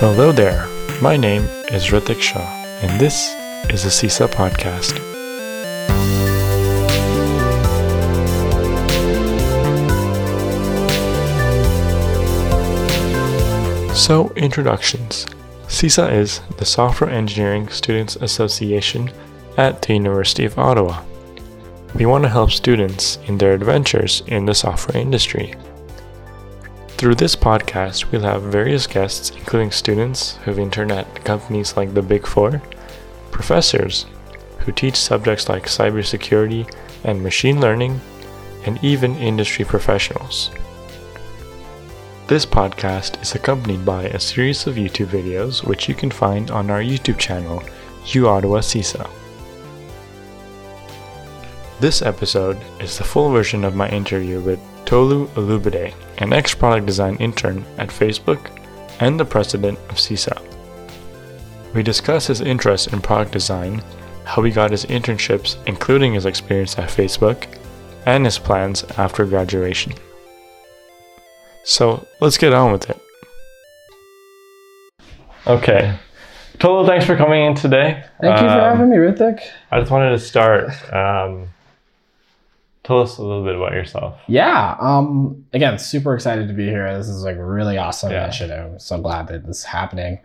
[0.00, 0.66] Hello there.
[1.02, 2.40] My name is Ritik Shah,
[2.80, 3.34] and this
[3.68, 4.96] is the CISA podcast.
[13.94, 15.26] So, introductions.
[15.66, 19.12] CISA is the Software Engineering Students Association
[19.58, 21.04] at the University of Ottawa.
[21.94, 25.54] We want to help students in their adventures in the software industry.
[27.00, 32.02] Through this podcast, we'll have various guests, including students who've interned at companies like the
[32.02, 32.60] Big Four,
[33.30, 34.04] professors
[34.58, 36.70] who teach subjects like cybersecurity
[37.04, 38.02] and machine learning,
[38.66, 40.50] and even industry professionals.
[42.26, 46.68] This podcast is accompanied by a series of YouTube videos which you can find on
[46.68, 47.62] our YouTube channel,
[48.08, 49.08] UOttawa CISA.
[51.80, 56.86] This episode is the full version of my interview with Tolu Olubide, an ex product
[56.86, 58.50] design intern at Facebook
[59.00, 60.38] and the president of CISA.
[61.74, 63.82] We discuss his interest in product design,
[64.24, 67.46] how he got his internships, including his experience at Facebook,
[68.04, 69.94] and his plans after graduation.
[71.64, 73.00] So let's get on with it.
[75.46, 75.96] Okay.
[76.58, 78.04] Tolu, thanks for coming in today.
[78.20, 79.40] Thank you for Um, having me, Ritik.
[79.70, 80.68] I just wanted to start.
[80.92, 81.48] Um,
[82.90, 84.18] tell us a little bit about yourself.
[84.26, 84.76] Yeah.
[84.80, 85.44] Um.
[85.52, 86.96] Again, super excited to be here.
[86.96, 88.24] This is like really awesome Yeah.
[88.24, 88.72] initiative.
[88.72, 90.18] I'm so glad that this is happening.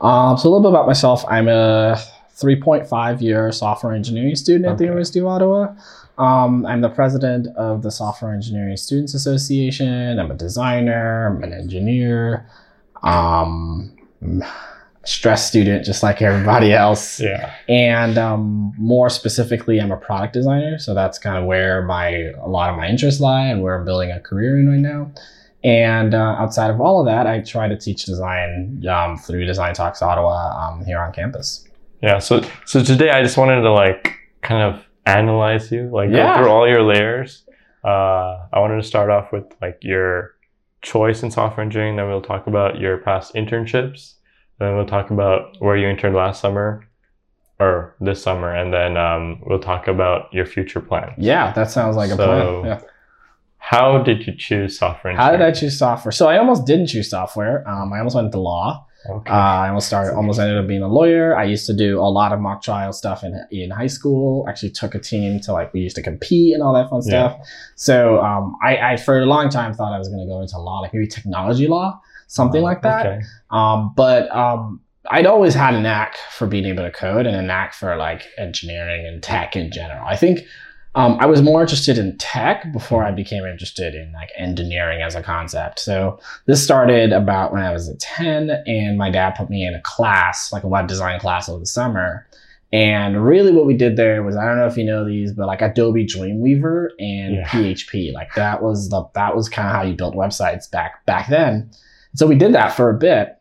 [0.00, 0.36] Um.
[0.38, 1.24] So a little bit about myself.
[1.28, 1.96] I'm a
[2.36, 5.74] 3.5 year software engineering student at the University of Ottawa.
[6.18, 10.18] Um, I'm the president of the Software Engineering Students Association.
[10.18, 11.26] I'm a designer.
[11.28, 12.46] I'm an engineer.
[13.02, 13.96] Um,
[15.04, 17.20] stress student, just like everybody else.
[17.20, 17.52] Yeah.
[17.68, 22.08] and um, more specifically i'm a product designer so that's kind of where my
[22.40, 25.10] a lot of my interests lie and where i'm building a career in right now
[25.64, 29.74] and uh, outside of all of that i try to teach design um, through design
[29.74, 30.36] talks ottawa
[30.68, 31.64] um, here on campus
[32.02, 32.18] Yeah.
[32.18, 36.26] So so today I just wanted to like kind of analyze you, like Yeah.
[36.36, 37.44] go through all your layers.
[37.84, 40.34] Uh, I wanted to start off with like your
[40.82, 41.94] choice in software engineering.
[41.96, 44.14] Then we'll talk about your past internships.
[44.58, 46.86] Then we'll talk about where you interned last summer
[47.58, 51.12] or this summer, and then um, we'll talk about your future plans.
[51.18, 52.80] yeah that sounds like a plan yeah.
[53.58, 57.08] How did you choose software how did i choose software so i almost didn't choose
[57.08, 59.30] software um, i almost went into law Okay.
[59.32, 61.36] Uh, I almost started, almost ended up being a lawyer.
[61.36, 64.46] I used to do a lot of mock trial stuff in in high school.
[64.48, 67.34] Actually, took a team to like we used to compete and all that fun stuff.
[67.36, 67.44] Yeah.
[67.74, 70.58] So um, I, I for a long time thought I was going to go into
[70.58, 72.00] law, like maybe technology law,
[72.32, 73.06] something like that.
[73.06, 73.20] Okay.
[73.50, 77.42] Um, but um, I'd always had a knack for being able to code and a
[77.42, 80.06] knack for like engineering and tech in general.
[80.06, 80.40] I think
[80.94, 85.14] um, I was more interested in tech before I became interested in like engineering as
[85.14, 85.78] a concept.
[85.80, 89.74] So this started about when I was at 10 and my dad put me in
[89.74, 92.26] a class, like a web design class over the summer.
[92.72, 95.46] And really what we did there was, I don't know if you know these, but
[95.46, 97.46] like Adobe Dreamweaver and Yeah.
[97.48, 101.28] PHP, like that was the, that was kind of how you built websites back, back
[101.28, 101.70] then.
[102.14, 103.38] So we did that for a bit.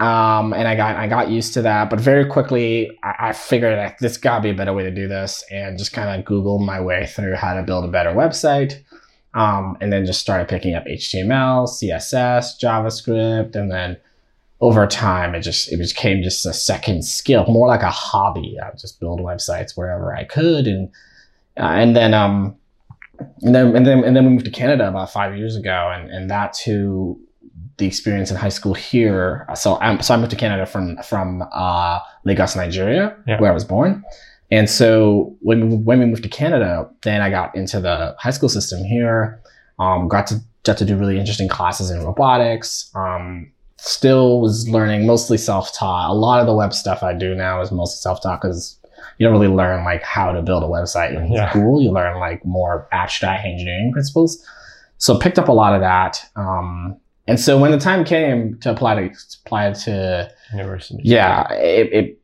[0.00, 3.94] Um, and I got, I got used to that, but very quickly I, I figured
[4.00, 6.80] this gotta be a better way to do this and just kind of Googled my
[6.80, 8.82] way through how to build a better website
[9.34, 13.96] um, and then just started picking up HTML, CSS, JavaScript, and then
[14.60, 18.56] over time it just it became just a second skill, more like a hobby.
[18.62, 20.88] I would just build websites wherever I could, and
[21.58, 22.56] uh, and then um
[23.42, 26.10] and then and then and then we moved to Canada about five years ago, and
[26.10, 27.20] and that too
[27.80, 29.46] the experience in high school here.
[29.56, 33.40] So I'm so I moved to Canada from from uh, Lagos, Nigeria, Yeah.
[33.40, 34.04] where I was born.
[34.52, 38.30] And so when we, when we moved to Canada, then I got into the high
[38.30, 39.40] school system here.
[39.78, 42.90] Um, got to got to do really interesting classes in robotics.
[42.94, 46.10] Um, still was learning mostly self taught.
[46.10, 48.76] A lot of the web stuff I do now is mostly self taught because
[49.18, 51.48] you don't really learn like how to build a website in Yeah.
[51.50, 51.80] school.
[51.82, 54.44] You learn like more abstract engineering principles.
[54.98, 56.22] So picked up a lot of that.
[56.36, 56.98] Um,
[57.30, 59.14] and so when the time came to apply to
[59.46, 61.00] apply to University.
[61.04, 62.20] yeah, it, it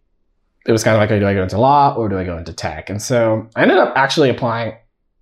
[0.66, 2.52] it was kind of like, do I go into law or do I go into
[2.52, 2.90] tech?
[2.90, 4.74] And so I ended up actually applying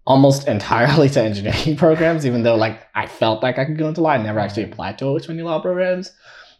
[0.07, 4.01] almost entirely to engineering programs, even though like I felt like I could go into
[4.01, 4.11] law.
[4.11, 6.13] I never actually applied to which many law programs.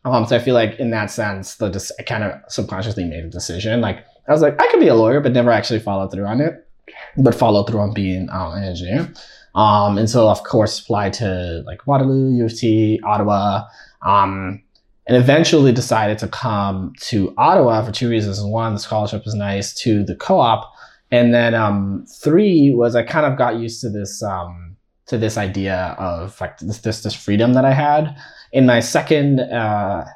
[0.05, 3.25] Um, so I feel like in that sense, the dis- I kind of subconsciously made
[3.25, 3.81] a decision.
[3.81, 6.43] Like I was like, I could be a lawyer, but never actually followed through on
[6.43, 6.69] it.
[7.17, 9.11] But followed through on being um, an engineer.
[9.55, 13.65] Um, and so of course applied to like Waterloo, U of T, Ottawa.
[14.03, 14.63] Um,
[15.07, 18.43] and eventually decided to come to Ottawa for two reasons.
[18.43, 19.75] One, the scholarship was nice.
[19.75, 20.73] Two, the co-op.
[21.11, 25.37] And then um, three was I kind of got used to this um, to this
[25.37, 28.17] idea of like this this, this freedom that I had
[28.55, 30.07] in my second uh,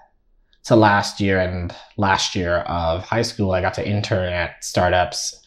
[0.65, 5.39] to last year and last year of high school, I got to intern at startups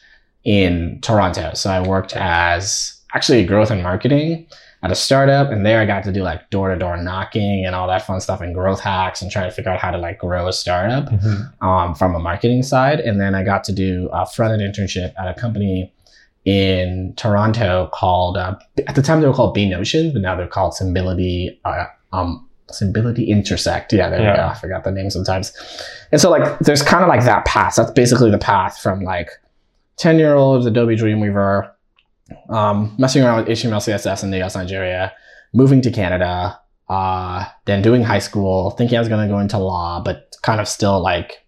[0.44, 1.54] in Toronto.
[1.54, 4.48] So I worked as actually growth and marketing
[4.84, 7.76] at a startup, and there I got to do like door to door knocking and
[7.76, 10.18] all that fun stuff and growth hacks and trying to figure out how to like
[10.20, 11.64] grow a startup Mm-hmm.
[11.68, 13.00] um, from a marketing side.
[13.00, 15.94] And then I got to do a front end internship at a company
[16.46, 18.56] in Toronto called uh,
[18.88, 21.60] at the time they were called B Notion, but now they're called Symbility.
[21.64, 23.92] Uh, um, Symbility Intersect.
[23.94, 24.46] Yeah, there we go.
[24.48, 25.52] I forgot the name sometimes.
[26.14, 27.76] And so like there's kind of like that path.
[27.76, 29.30] That's basically the path from like
[29.98, 31.70] 10 year old Adobe Dreamweaver,
[32.50, 35.14] um, messing around with HTML, CSS in Lagos, Nigeria,
[35.54, 36.60] moving to Canada,
[36.90, 40.60] uh, then doing high school, thinking I was going to go into law, but kind
[40.60, 41.46] of still like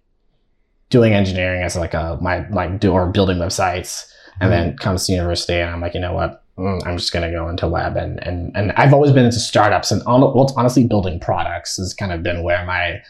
[0.89, 4.09] doing engineering as like a, my, like do or building websites.
[4.41, 6.43] And then comes to university and I'm like, you know what?
[6.57, 7.95] Mm, I'm just going to go into web.
[7.95, 11.93] And, and, and I've always been into startups and on, well, honestly, building products has
[11.93, 13.01] kind of been where my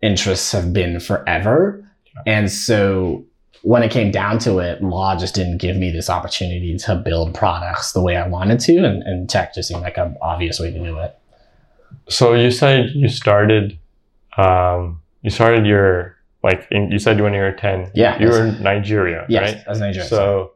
[0.00, 1.86] interests have been forever.
[2.26, 3.24] And so
[3.62, 7.34] when it came down to it, law just didn't give me this opportunity to build
[7.34, 10.70] products the way I wanted to, and, and tech just seemed like an obvious way
[10.72, 11.16] to do it.
[12.08, 13.78] So you said you started,
[14.36, 17.90] um, you started your like in, you said when you were ten.
[17.94, 19.64] Yeah, You were in Nigeria, Yes, right?
[19.68, 20.08] as Nigerian.
[20.08, 20.52] So,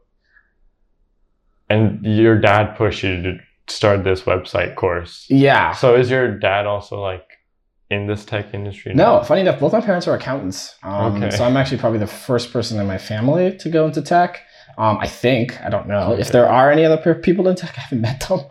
[1.69, 3.37] and your dad pushed you to
[3.67, 5.25] start this website course.
[5.29, 5.71] yeah.
[5.73, 7.26] So is your dad also like
[7.89, 8.93] in this tech industry?
[8.93, 10.75] No, funny enough, both my parents are accountants.
[10.83, 11.35] Um, Okay.
[11.35, 14.41] So I'm actually probably the first person in my family to go into tech.
[14.77, 17.73] Um, I think I don't know if there are any other people in tech.
[17.77, 18.41] I haven't met them.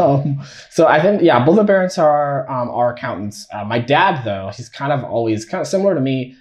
[0.00, 3.46] Um, so I think yeah, both my parents are um, are accountants.
[3.52, 6.34] Uh, my dad though, he's kind of always kind of similar to me,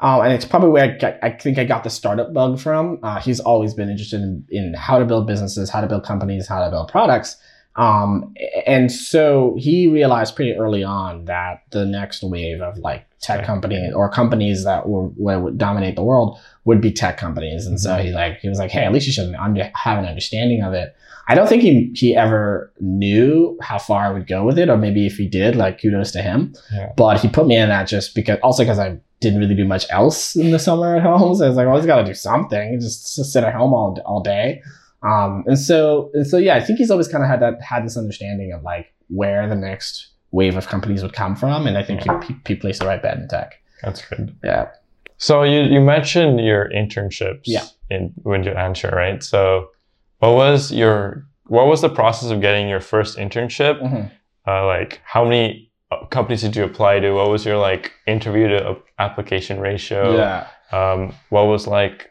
[0.00, 2.98] um, and it's probably where I, got, I think I got the startup bug from.
[3.02, 6.48] Uh, he's always been interested in, in how to build businesses, how to build companies,
[6.48, 7.36] how to build products.
[7.76, 8.34] Um,
[8.66, 13.92] and so he realized pretty early on that the next wave of like tech companies
[13.94, 17.66] or companies that were, were, would dominate the world would be tech companies.
[17.66, 20.04] And so he like he was like, hey, at least you should under, have an
[20.04, 20.94] understanding of it.
[21.28, 24.76] I don't think he he ever knew how far I would go with it, or
[24.76, 26.54] maybe if he did, like kudos to him.
[26.72, 26.92] Yeah.
[26.96, 29.86] But he put me in that just because, also because I didn't really do much
[29.90, 31.36] else in the summer at home.
[31.36, 32.80] So I was like, well, I always got to do something.
[32.80, 34.62] Just, just sit at home all all day.
[35.02, 37.84] Um, and so and so yeah, I think he's always kind of had that had
[37.84, 41.82] this understanding of like where the next wave of companies would come from, and I
[41.82, 43.54] think he, he, he placed the right bet in tech.
[43.82, 44.36] That's good.
[44.44, 44.68] Yeah.
[45.16, 47.64] So you, you mentioned your internships Yeah.
[47.90, 49.22] in when you answer, right?
[49.22, 49.70] So
[50.18, 53.80] what was your what was the process of getting your first internship?
[53.82, 54.10] Mhm.
[54.46, 57.12] Uh, like how many uh, companies did you apply to?
[57.12, 60.16] What was your like interview to uh, application ratio?
[60.16, 60.46] Yeah.
[60.72, 62.09] Um, what was like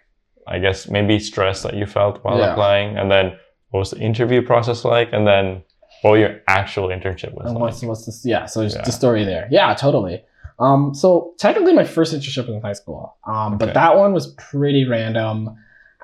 [0.50, 2.52] I guess maybe stress that you felt while Yeah.
[2.52, 3.34] applying, and then
[3.70, 5.62] what was the interview process like, and then
[6.02, 7.62] what your actual internship was And like?
[7.62, 8.26] what's what's this?
[8.26, 8.46] Yeah.
[8.46, 8.84] So there's Yeah.
[8.84, 9.48] the story there.
[9.52, 10.24] Yeah, totally.
[10.60, 13.16] Um, so technically, my first internship was in high school.
[13.26, 13.74] Um, but Okay.
[13.76, 15.56] that one was pretty random.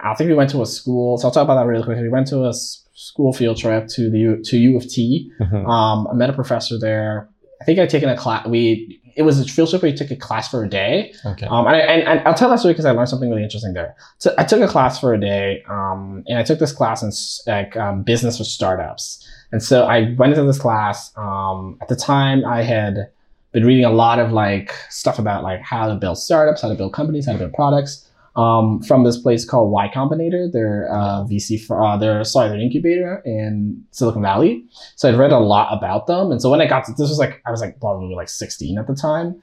[0.02, 1.18] I think we went to a school.
[1.18, 2.04] So I'll talk about that really quickly.
[2.04, 5.32] We went to a school field trip to the U, to U of T.
[5.42, 5.68] Mhm.
[5.68, 7.28] Um, I met a professor there.
[7.62, 8.46] I think I'd taken a class.
[8.48, 11.14] We it was a field trip where you took a class for a day.
[11.26, 11.48] Okay.
[11.48, 13.74] Um, and, I, and, and I'll tell that story because I learned something really interesting
[13.74, 13.96] there.
[14.18, 17.12] So I took a class for a day, um, and I took this class in
[17.52, 19.26] like um, business for startups.
[19.52, 21.12] And so I went into this class.
[21.18, 23.10] Um, at the time, I had
[23.54, 26.76] been reading a lot of like stuff about like how to build startups, how to
[26.76, 28.05] build companies, how to build products.
[28.36, 32.58] Um, from this place called Y Combinator, they're uh, VC for uh, they're sorry, they're
[32.58, 34.66] an incubator in Silicon Valley.
[34.96, 37.18] So I'd read a lot about them, and so when I got to this was
[37.20, 39.42] like I was like probably like 16 at the time,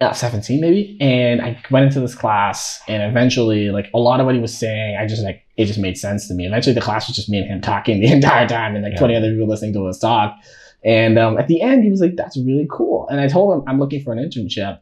[0.00, 0.96] uh, 17 maybe.
[1.00, 4.56] And i went into this class and eventually like a lot of what he was
[4.56, 6.46] saying i just like it just made sense to me.
[6.46, 8.98] Eventually the class was just me and him talking the entire time and like Yeah.
[8.98, 10.36] 20 other people listening to us talk.
[10.84, 13.06] And um, at the end he was like that's really cool.
[13.08, 14.80] And i told him i'm looking for an internship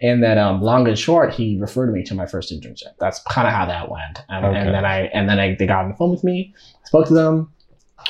[0.00, 2.94] and then um, long and short he referred me to my first internship.
[2.98, 4.20] That's kind of how that went.
[4.28, 4.58] And, Okay.
[4.58, 7.14] and then i and then I, they got on the phone with me spoke to
[7.14, 7.50] them.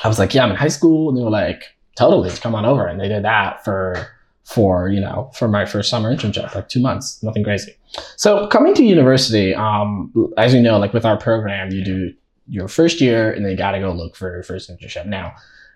[0.03, 1.09] I was like yeah i'm in high school.
[1.09, 1.63] And they were like
[1.95, 2.85] totally come on over.
[2.87, 4.07] And they did that for
[4.43, 7.73] for you know for my first summer internship like two months nothing crazy.
[8.17, 12.13] So coming to university um as you know like with our program you do
[12.47, 15.05] your first year and then you got to go look for your first internship.
[15.07, 15.33] Now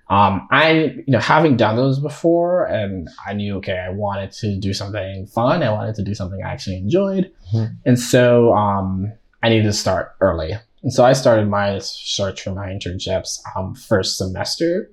[0.10, 4.58] um i you know having done those before and i knew okay i wanted to
[4.60, 7.76] do something fun i wanted to do something i actually enjoyed Mhm.
[7.86, 9.12] and so um
[9.44, 13.76] i needed to start early and so i started my search for my internships um
[13.76, 14.90] first semester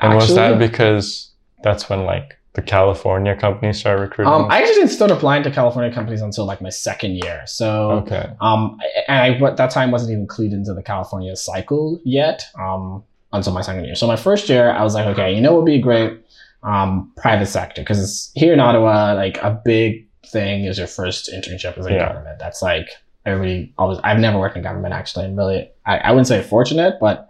[0.00, 1.30] and was that because
[1.62, 4.32] that's when like the California companies started recruiting?
[4.32, 7.42] Um, I actually didn't start applying to California companies until like my second year.
[7.46, 8.30] So, okay.
[8.40, 8.78] um,
[9.08, 12.44] and I at that time wasn't even clued into the California cycle yet.
[12.60, 13.94] Um, until my second year.
[13.94, 16.20] So my first year, I was like, okay, you know, what would be great,
[16.62, 21.76] um, private sector because here in Ottawa, like a big thing is your first internship
[21.78, 22.08] as a Yeah.
[22.08, 22.38] government.
[22.38, 22.88] That's like
[23.26, 23.98] everybody always.
[24.04, 27.28] I've never worked in government actually, and really, I, I wouldn't say fortunate, but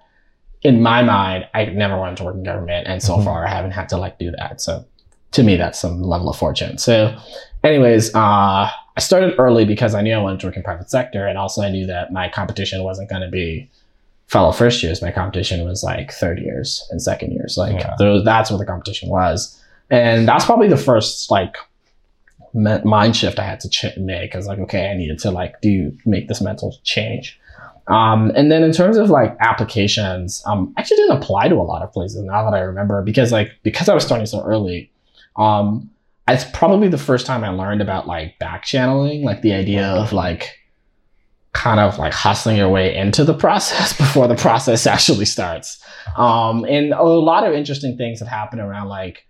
[0.62, 3.24] in my mind, I never wanted to work in government, and so Mhm.
[3.24, 4.60] far I haven't had to like do that.
[4.60, 4.84] So
[5.32, 6.76] to me, that's some level of fortune.
[6.78, 7.16] So,
[7.64, 11.26] anyways, uh, I started early because I knew I wanted to work in private sector,
[11.26, 13.70] and also I knew that my competition wasn't going to be
[14.32, 15.02] fellow first years.
[15.02, 17.56] My competition was like third years and second years.
[17.58, 18.20] Like Yeah.
[18.24, 19.60] that's what the competition was,
[19.90, 21.54] and that's probably the first like
[22.54, 24.34] me- mind shift I had to ch- make.
[24.34, 27.38] I was like, okay, I needed to like do make this mental change.
[27.88, 31.66] Um, and then in terms of like applications, um, I actually didn't apply to a
[31.72, 34.90] lot of places now that I remember because like because I was starting so early.
[35.36, 35.90] Um,
[36.28, 40.12] it's probably the first time I learned about like back channeling, like the idea of
[40.12, 40.56] like
[41.52, 45.82] kind of like hustling your way into the process before the process actually starts.
[46.16, 49.26] Um, and a lot of interesting things that happen around like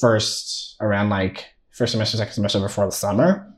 [0.00, 3.50] first around like first semester, second semester before the summer.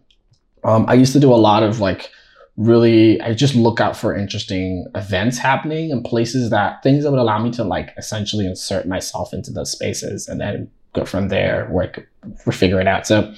[0.64, 2.10] Um, I used to do a lot of like
[2.56, 7.20] really I just look out for interesting events happening and places that things that would
[7.20, 11.68] allow me to like essentially insert myself into those spaces and then go from there,
[11.70, 12.08] work,
[12.50, 13.06] figure it out.
[13.06, 13.32] So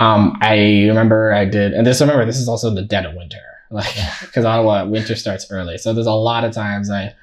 [0.00, 3.38] um, I remember I did, and this remember this is also the dead of winter,
[3.70, 5.78] like because Ottawa winter starts early.
[5.78, 7.14] So there's a lot of times I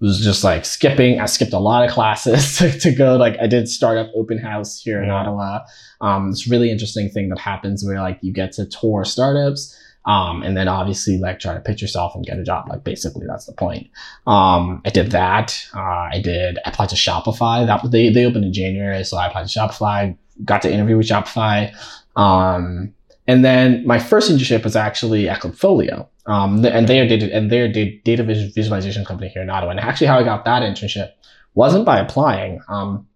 [0.00, 1.20] was just like skipping.
[1.20, 3.16] I skipped a lot of classes to, to go.
[3.16, 5.14] Like I did startup open house here in Yeah.
[5.16, 5.60] Ottawa.
[6.00, 9.76] Um, it's really interesting thing that happens where like you get to tour startups.
[10.06, 12.66] Um, and then obviously like try to pitch yourself and get a job.
[12.70, 13.88] Like basically that's the point.
[14.26, 15.62] Um, I did that.
[15.74, 17.66] Uh, I did I applied to Shopify.
[17.66, 20.16] That they they opened in January, so I applied to Shopify.
[20.42, 21.74] Got to interview with Shopify.
[22.16, 22.94] Um,
[23.26, 26.06] and then my first internship was actually at Klipfolio.
[26.26, 29.70] Um, and they're data and they're a data visualization company here in Ottawa.
[29.72, 31.10] And actually, how I got that internship
[31.54, 32.60] wasn't by applying.
[32.68, 33.06] Um,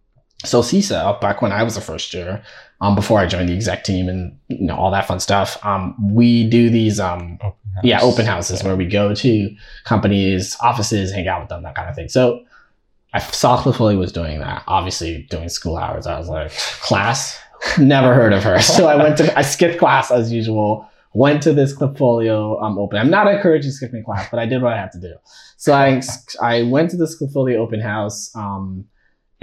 [0.45, 2.43] so CISA, back when I was a first year,
[2.81, 5.95] um, before I joined the exec team and you know all that fun stuff, um,
[6.15, 8.69] we do these um, Open yeah open houses Yeah.
[8.69, 12.45] where we go to companies offices hang out with them that kind of thing so
[13.13, 17.37] i saw cliffley was doing that obviously doing school hours i was like class
[17.79, 21.53] never heard of her so i went to i skipped class as usual went to
[21.53, 24.93] this Klipfolio um, open i'm not encouraging skipping class but i did what i had
[24.93, 25.15] to do
[25.57, 26.01] so i
[26.43, 28.87] i went to this Klipfolio open house um,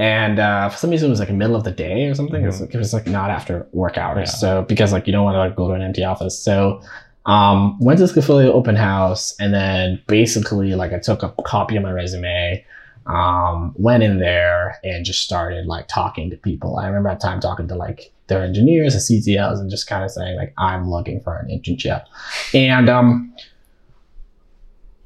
[0.02, 2.42] and uh, for some reason it was like the middle of the day or something.
[2.42, 4.30] It, was, like, it was like not after work hours.
[4.30, 4.40] Yeah.
[4.40, 6.44] So because like you don't want to like go to an empty office.
[6.44, 6.82] So
[7.28, 11.76] um, went to this affiliate open house and then basically like I took a copy
[11.76, 12.66] of my resume,
[13.06, 16.78] um, went in there and just started like talking to people.
[16.78, 20.04] I remember at the time talking to like their engineers and CTLs and just kind
[20.04, 22.06] of saying like I'm looking for an internship.
[22.54, 23.34] And um,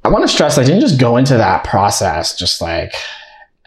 [0.04, 2.94] I want to stress I didn't just go into that process just like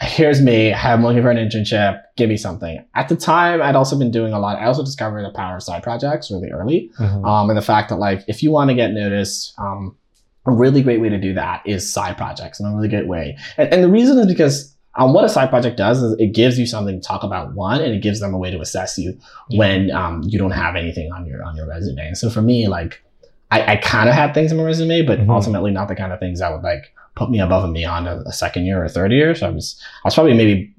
[0.02, 2.84] here's me, I'm looking for an internship, give me something.
[2.96, 4.58] At the time, I'd also been doing a lot.
[4.58, 6.90] I also discovered the power of side projects really early.
[7.00, 7.28] Mhm.
[7.28, 9.96] Um, and the fact that like if you want to get noticed, um,
[10.46, 13.38] a really great way to do that is side projects, in a really great way.
[13.58, 16.58] And, and the reason is because um, what a side project does is it gives
[16.58, 19.18] you something to talk about one, and it gives them a way to assess you
[19.52, 22.08] when um, you don't have anything on your on your resume.
[22.08, 23.02] And so for me, like
[23.52, 25.30] I, I kind of had things on my resume, but Mhm.
[25.30, 28.22] ultimately not the kind of things that would like put me above and beyond a,
[28.26, 29.36] a second year or third year.
[29.36, 30.74] So I was I was probably maybe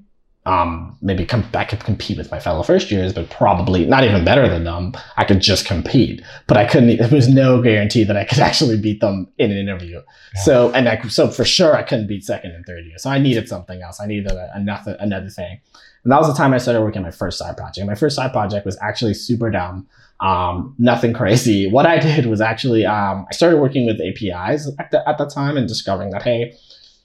[0.47, 4.25] um maybe com- I could compete with my fellow first years, but probably not even
[4.25, 4.93] better than them.
[5.17, 6.97] I could just compete, but I couldn't.
[6.97, 10.01] There was no guarantee that I could actually beat them in an interview.
[10.35, 10.41] Yeah.
[10.41, 12.97] So and I so for sure I couldn't beat second and third year.
[12.97, 14.01] So I needed something else.
[14.01, 15.59] I needed a, another another thing.
[16.03, 17.85] And that was the time I started working on my first side project.
[17.85, 19.87] My first side project was actually super dumb.
[20.21, 21.69] Um, nothing crazy.
[21.69, 25.25] What I did was actually um, I started working with APIs at the, at the
[25.25, 26.55] time and discovering that hey,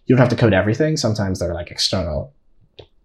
[0.07, 0.97] you don't have to code everything.
[0.97, 2.33] Sometimes they're like external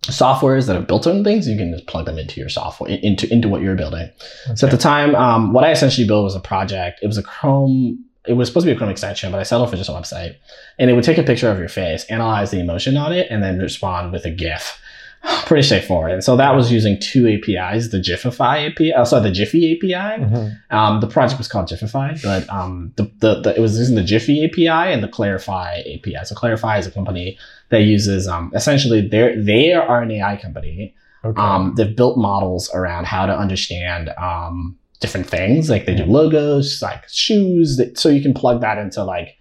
[0.05, 1.47] softwares that have built on things.
[1.47, 4.09] You can just plug them into your software into into what you're building.
[4.55, 6.99] So at the time, um, what I essentially built was a project.
[7.03, 8.03] It was a Chrome.
[8.27, 10.35] It was supposed to be a Chrome extension, but I settled for just a website.
[10.77, 13.41] And it would take a picture of your face, analyze the emotion on it, and
[13.41, 14.79] then respond with a GIF.
[15.45, 16.11] Pretty straightforward.
[16.11, 20.23] And so that was using two APIs: the Gifify API, uh, sorry, the Giphy API.
[20.23, 20.57] Mhm.
[20.71, 24.01] Um, the project was called Jiffify, but um, the, the, the, it was using the
[24.01, 26.25] Giphy API and the Clarifai API.
[26.25, 27.37] So Clarifai is a company
[27.71, 30.93] that uses um, essentially they're they are an AI company.
[31.23, 31.41] Okay.
[31.41, 35.69] Um, they've built models around how to understand um, different things.
[35.69, 39.37] Like they do logos, like shoes, that, so you can plug that into like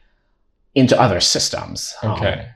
[0.74, 1.94] into other systems.
[2.02, 2.48] Um, okay.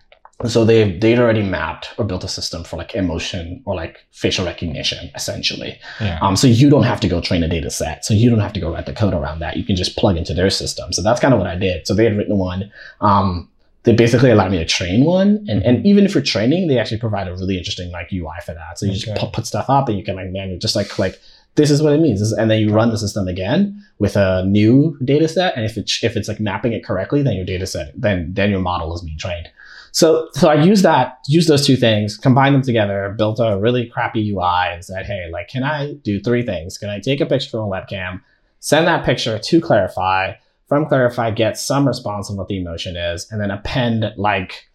[0.47, 4.45] so they've they'd already mapped or built a system for like emotion or like facial
[4.45, 5.79] recognition, essentially.
[6.01, 6.19] Yeah.
[6.21, 8.05] Um, so you don't have to go train a data set.
[8.05, 9.57] So you don't have to go write the code around that.
[9.57, 10.93] You can just plug into their system.
[10.93, 11.87] So that's kind of what I did.
[11.87, 12.71] So they had written one.
[13.01, 13.49] Um,
[13.85, 15.45] they basically allow me to train one.
[15.49, 15.87] And, and mm-hmm.
[15.87, 18.79] even if you're training, they actually provide a really interesting like UI for that.
[18.79, 19.21] So you just Okay.
[19.21, 21.21] put, put stuff up and you can like manually just like click
[21.57, 22.33] this is what it means.
[22.33, 25.57] And then you run the system again with a new data set.
[25.57, 28.51] And if it, if it's like mapping it correctly, then your data set, then, then
[28.51, 29.49] your model is being trained.
[29.93, 33.87] So, so I used that, used those two things, combined them together, built a really
[33.87, 36.77] crappy UI and said, Hey, like, can I do three things?
[36.77, 38.21] Can I take a picture from a webcam,
[38.59, 40.37] send that picture to Clarifai,
[40.75, 44.67] from Clarifai, get some response of what the emotion is, and then append like,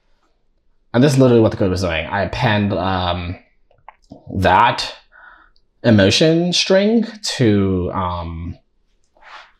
[0.93, 2.05] and this is literally what the code was doing.
[2.05, 3.37] I append um,
[4.37, 4.95] that
[5.83, 8.57] emotion string to, um,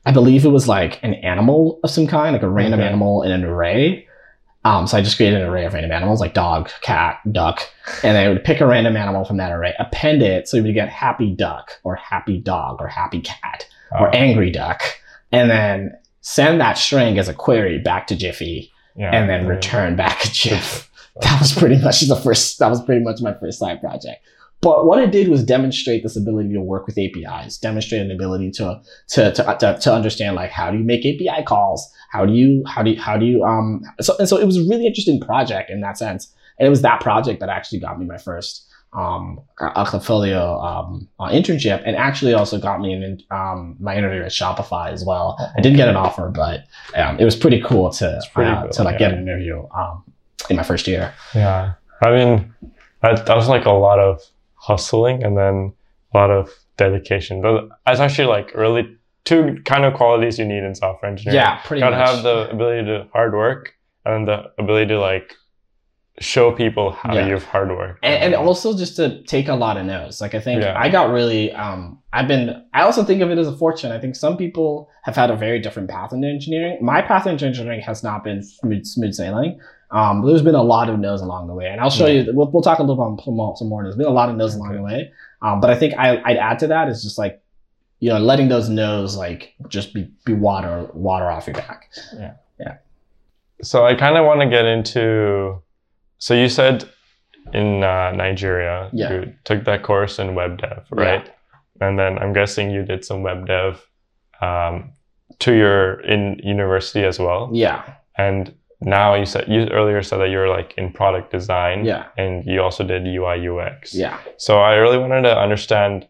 [0.06, 2.88] I believe it was like an animal of some kind, like a random Okay.
[2.88, 4.08] animal in an array.
[4.66, 7.62] Um, so I just created an array of random animals like dog, cat, duck,
[8.04, 10.74] and I would pick a random animal from that array, append it so we would
[10.74, 14.82] get happy duck or happy dog or happy cat or Uh, angry duck,
[15.32, 19.50] and then send that string as a query back to Giphy, yeah, and then yeah.
[19.50, 20.88] return back a GIF.
[21.22, 22.60] That was pretty much the first.
[22.60, 24.24] That was pretty much my first side project.
[24.62, 28.52] But what it did was demonstrate this ability to work with APIs, demonstrate an ability
[28.52, 32.34] to to to, to, to understand like how do you make API calls, how do
[32.34, 34.86] you how do you, how do you um so and so it was a really
[34.86, 38.18] interesting project in that sense, and it was that project that actually got me my
[38.18, 44.22] first um Aclafolio um uh, internship, and actually also got me an, um my interview
[44.22, 45.38] at Shopify as well.
[45.56, 46.66] I didn't get an offer, but
[46.96, 49.10] um, it was pretty cool to pretty uh, cool, to like yeah.
[49.10, 50.04] get an interview um
[50.50, 51.14] in my first year.
[51.36, 52.54] Yeah, I mean,
[53.02, 54.22] that, that was like a lot of
[54.56, 55.74] hustling and then
[56.14, 57.42] a lot of dedication.
[57.42, 61.36] But that's actually like really two kind of qualities you need in software engineering.
[61.36, 62.10] Yeah, pretty gotta much.
[62.10, 65.36] have the ability to hard work and the ability to like
[66.20, 67.28] show people how Yeah.
[67.28, 68.00] you've hard worked.
[68.04, 70.20] and, and also just to take a lot of notes.
[70.22, 70.74] Like I think Yeah.
[70.78, 73.92] I got really um I've been I also think of it as a fortune.
[73.92, 76.78] I think some people have had a very different path into engineering.
[76.82, 79.60] My path into engineering has not been smooth, smooth sailing.
[79.92, 82.22] Um, there's been a lot of no's along the way, and I'll show Yeah.
[82.24, 82.34] you.
[82.34, 83.82] We'll, we'll talk a little bit about some more.
[83.84, 85.12] There's been a lot of no's along the way,
[85.42, 87.42] um, but I think I, I'd add to that is just like,
[88.00, 91.90] you know, letting those no's like just be be water water off your back.
[92.16, 92.76] Yeah yeah
[93.62, 95.62] so I kind of want to get into.
[96.20, 96.88] So you said
[97.54, 99.12] in uh, Nigeria, Yeah.
[99.12, 101.26] you took that course in web dev, right?
[101.26, 101.88] Yeah.
[101.88, 103.82] And then I'm guessing you did some web dev
[104.42, 104.92] um,
[105.40, 107.50] to your in university as well.
[107.54, 107.82] Yeah,
[108.18, 112.06] And now you said you earlier said that you were like in product design, yeah,
[112.18, 113.94] and you also did UI UX.
[113.94, 114.18] yeah.
[114.38, 116.08] So I really wanted to understand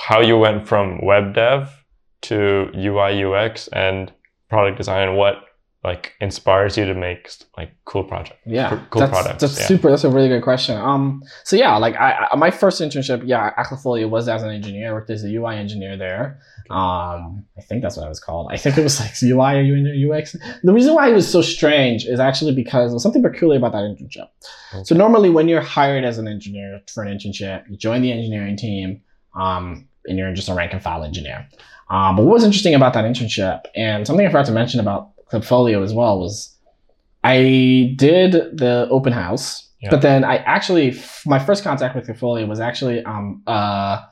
[0.00, 1.70] how you went from web dev
[2.22, 4.12] to UI UX and
[4.48, 5.43] product design, and what
[5.84, 8.40] like inspires you to make like cool projects.
[8.46, 9.66] Yeah, Cool- cool that's, products, That's yeah.
[9.66, 9.90] super.
[9.90, 10.78] That's a really good question.
[10.78, 14.88] Um, so yeah, like I, I my first internship, yeah, Aclafolia was as an engineer.
[14.88, 16.40] I worked as a UI engineer there.
[16.70, 18.48] Um, I think that's what i was called.
[18.50, 20.34] I think it was like UI or UX.
[20.62, 23.72] The reason why it was so strange is actually because there was something peculiar about
[23.72, 24.28] that internship.
[24.86, 28.56] So normally, when you're hired as an engineer for an internship, you join the engineering
[28.56, 29.02] team,
[29.36, 31.46] um, and you're just a rank and file engineer.
[31.90, 35.10] Um, but what was interesting about that internship, and something I forgot to mention about
[35.32, 36.54] Klipfolio as well, was
[37.22, 39.90] I did the open house, Yeah.
[39.90, 44.02] but then I actually my first contact with Klipfolio was actually um, uh,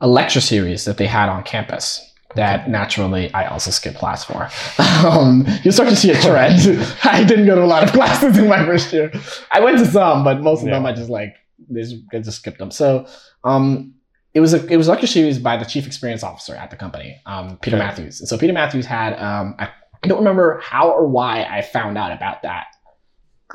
[0.00, 2.08] a lecture series that they had on campus.
[2.34, 4.48] That naturally I also skipped class for.
[5.04, 6.60] Um, you start to see a trend.
[7.04, 9.10] I didn't go to a lot of classes in my first year.
[9.50, 11.34] I went to some, but most of them I just like
[11.68, 12.70] they just, I just skipped them.
[12.70, 13.06] So
[13.44, 13.94] um,
[14.32, 16.76] it was a it was a lecture series by the chief experience officer at the
[16.76, 17.84] company, um, Peter Okay.
[17.84, 18.20] Matthews.
[18.20, 19.54] And so Peter Matthews had um,
[20.02, 22.66] I, don't remember how or why I found out about that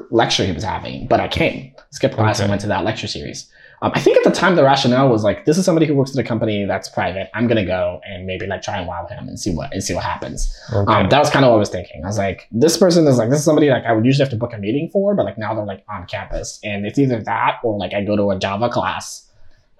[0.09, 3.51] lecture he was having, but I came, skipped class, and went to that lecture series.
[3.81, 6.11] Um, I think at the time the rationale was like, this is somebody who works
[6.11, 7.29] at a company that's private.
[7.35, 9.93] I'm gonna go and maybe like try and wow him and see what and see
[9.93, 10.51] what happens.
[10.73, 10.91] Okay.
[10.91, 12.03] Um, that was kind of what I was thinking.
[12.03, 14.31] I was like, this person is like, this is somebody like I would usually have
[14.31, 17.21] to book a meeting for, but like now they're like on campus, and it's either
[17.23, 19.29] that or like I go to a Java class.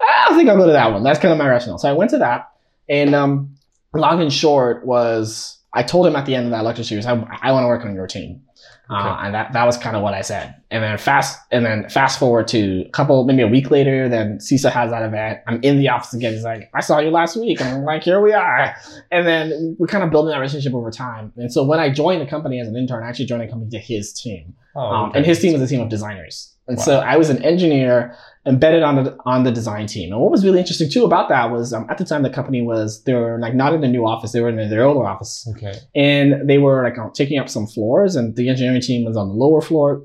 [0.00, 1.02] I think I'll go to that one.
[1.02, 1.78] That's kind of my rationale.
[1.78, 2.52] So I went to that,
[2.88, 3.56] and um,
[3.94, 7.12] long and short was I told him at the end of that lecture series, I,
[7.42, 8.42] I want to work on your team.
[8.90, 10.54] Uh, and that, that was kind of what I said.
[10.70, 14.38] And then fast and then fast forward to a couple, maybe a week later, then
[14.38, 15.40] CISA has that event.
[15.46, 16.32] I'm in the office again.
[16.32, 17.60] He's like, I saw you last week.
[17.60, 18.74] And I'm like, here we are.
[19.10, 21.34] And then we kind of building that relationship over time.
[21.36, 23.70] And so when I joined the company as an intern, I actually joined the company
[23.72, 24.54] to his team.
[24.74, 26.54] Oh, Um, and his team was a team of designers.
[26.66, 26.84] And Wow.
[26.84, 28.16] so I was an engineer
[28.48, 30.10] embedded on the on the design team.
[30.12, 32.62] And what was really interesting too about that was um, at the time the company
[32.62, 35.46] was they were like not in the new office, they were in their older office,
[35.56, 35.74] Okay.
[35.94, 39.34] and they were like taking up some floors, and the engineering team was on the
[39.34, 40.02] lower floor,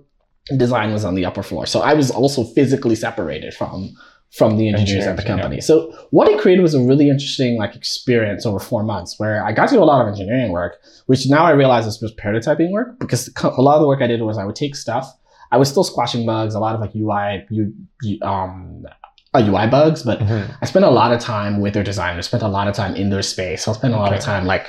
[0.57, 1.65] design was on the upper floor.
[1.65, 3.91] So I was also physically separated from
[4.31, 5.61] from the engineers at the company.
[5.61, 9.51] So what it created was a really interesting like experience over four months where I
[9.51, 12.99] got to do a lot of engineering work, which now I realize was prototyping work
[12.99, 15.05] because a lot of the work I did was I would take stuff.
[15.53, 18.85] I was still squashing bugs, a lot of like UI, U, U- um,
[19.35, 20.43] uh, UI bugs, but Mhm.
[20.61, 23.09] I spent a lot of time with their designers, spent a lot of time in
[23.09, 23.67] their space.
[23.67, 24.65] I spent a lot of time like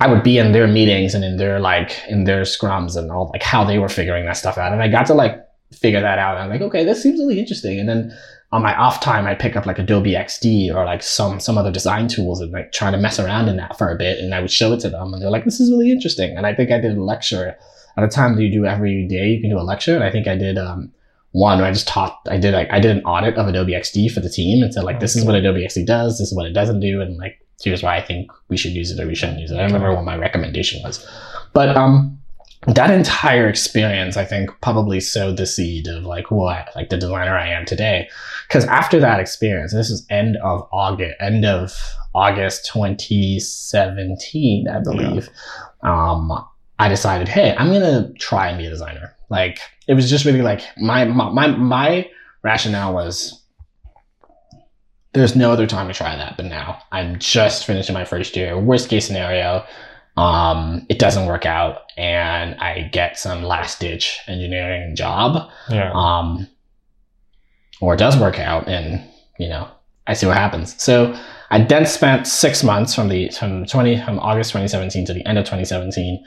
[0.00, 3.30] I would be in their meetings and in their like in their scrums and all
[3.32, 4.72] like how they were figuring that stuff out.
[4.72, 5.34] And I got to like
[5.72, 6.34] figure that out.
[6.36, 7.80] And I'm like, okay, this seems really interesting.
[7.80, 8.12] And then
[8.52, 11.72] on my off time, I'd pick up like Adobe XD or like some some other
[11.72, 14.18] design tools and like try to mess around in that for a bit.
[14.20, 16.46] And I would show it to them, and they're like, "This is really interesting." And
[16.46, 17.56] I think I did a lecture
[17.96, 19.28] at a time that you do every day.
[19.28, 20.92] You can do a lecture, and I think I did um,
[21.32, 22.18] one where I just taught.
[22.28, 24.84] I did like I did an audit of Adobe XD for the team and said
[24.84, 26.18] like, "This is what Adobe XD does.
[26.18, 28.90] This is what it doesn't do," and like, here's why I think we should use
[28.90, 29.54] it or we shouldn't use it.
[29.54, 31.06] I don't remember what my recommendation was,
[31.52, 32.18] but um
[32.66, 36.96] that entire experience, I think, probably sowed the seed of like who I like the
[36.96, 38.08] designer I am today.
[38.48, 41.72] Because after that experience, this is end of August, end of
[42.14, 45.28] August 2017, I believe.
[45.82, 46.44] Um,
[46.78, 49.14] I decided, hey, I'm gonna try and be a designer.
[49.30, 49.58] Like
[49.88, 52.10] it was just really like my my my,
[52.42, 53.42] rationale was
[55.14, 58.56] there's no other time to try that but now i'm just finishing my first year
[58.58, 59.64] worst case scenario
[60.16, 65.90] um, it doesn't work out and i get some last ditch engineering job Yeah.
[65.92, 66.46] um,
[67.80, 69.02] or it does work out and
[69.38, 69.66] you know
[70.06, 71.18] i see what happens so
[71.50, 75.38] i then spent six months from the from 20 from august 2017 to the end
[75.38, 76.24] of 2017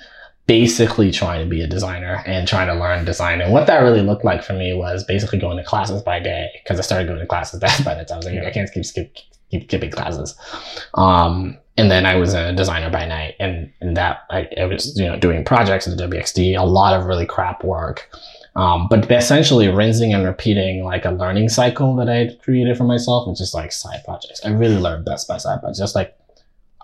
[0.49, 3.39] basically trying to be a designer and trying to learn design.
[3.39, 6.49] And what that really looked like for me was basically going to classes by day
[6.63, 8.83] because i started going to classes by the time i was like i can't keep
[8.83, 9.15] skip
[9.51, 10.35] keep skipping classes.
[10.95, 14.97] Um, and then I was a designer by night, and, and that I, I was
[14.97, 18.09] you know doing projects in the WXD, a lot of really crap work,
[18.55, 23.27] um, but essentially rinsing and repeating like a learning cycle that I created for myself,
[23.27, 24.41] which is like side projects.
[24.43, 26.15] I really learned best by side projects, just like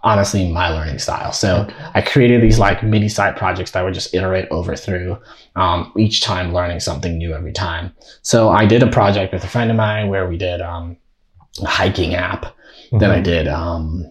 [0.05, 1.33] honestly my learning style.
[1.33, 5.17] So I created these like mini side projects that I would just iterate over through,
[5.57, 7.91] um, each time learning something new every time.
[8.21, 10.95] So I did a project with a friend of mine where we did um,
[11.61, 12.45] a hiking app
[12.91, 13.23] then I Mhm.
[13.23, 14.05] did um,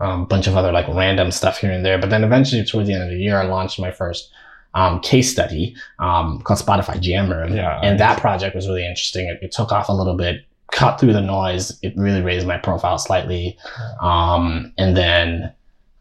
[0.00, 1.98] a bunch of other like random stuff here and there.
[1.98, 4.30] But then eventually, towards the end of the year, I launched my first
[4.74, 7.54] um, case study um, called Spotify Jam Room.
[7.54, 7.78] Yeah.
[7.82, 9.28] And that project was really interesting.
[9.28, 11.78] It, it took off a little bit, cut through the noise.
[11.82, 13.56] It really raised my profile slightly.
[14.00, 15.52] Um, and then,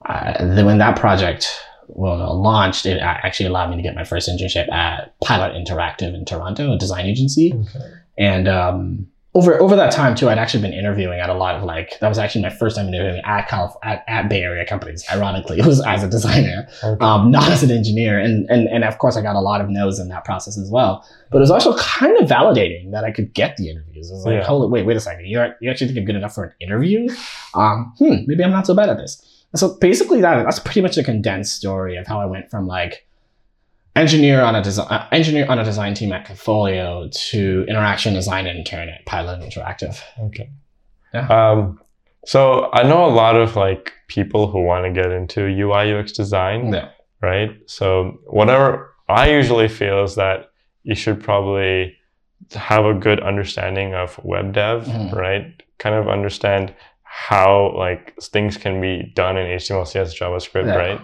[0.06, 1.49] uh, then when that project
[1.88, 6.25] well, launched, it actually allowed me to get my first internship at Pilot Interactive in
[6.25, 7.86] Toronto, a design agency Okay.
[8.17, 11.63] and um, over over that time too, I'd actually been interviewing at a lot of
[11.63, 15.06] like that was actually my first time interviewing at Calif- at, at Bay Area companies.
[15.12, 17.04] Ironically, it was as a designer, Okay.
[17.06, 19.69] um, not as an engineer, and and and of course I got a lot of
[19.69, 21.06] no's in that process as well.
[21.32, 24.10] But it was also kind of validating that I could get the interviews.
[24.10, 24.43] It was like, Yeah.
[24.45, 27.10] holy wait, wait a second, you you actually think I'm good enough for an interview?
[27.54, 29.21] Um, hmm, maybe I'm not so bad at this.
[29.56, 33.06] So basically, that that's pretty much a condensed story of how I went from like
[33.96, 38.46] engineer on a design uh, engineer on a design team at Confolio to interaction design
[38.48, 40.00] intern at Pilot Interactive.
[40.20, 40.50] Okay.
[41.14, 41.28] Yeah.
[41.28, 41.80] Um,
[42.26, 46.12] so I know a lot of like people who want to get into UI UX
[46.12, 46.90] design, Yeah.
[47.22, 47.52] right?
[47.68, 50.50] So whatever I usually feel is that
[50.84, 51.96] you should probably
[52.54, 55.14] have a good understanding of web dev, Mhm.
[55.16, 55.64] right?
[55.80, 60.76] Kind of understand how like things can be done in HTML, CSS, JavaScript, Yeah.
[60.76, 61.02] right?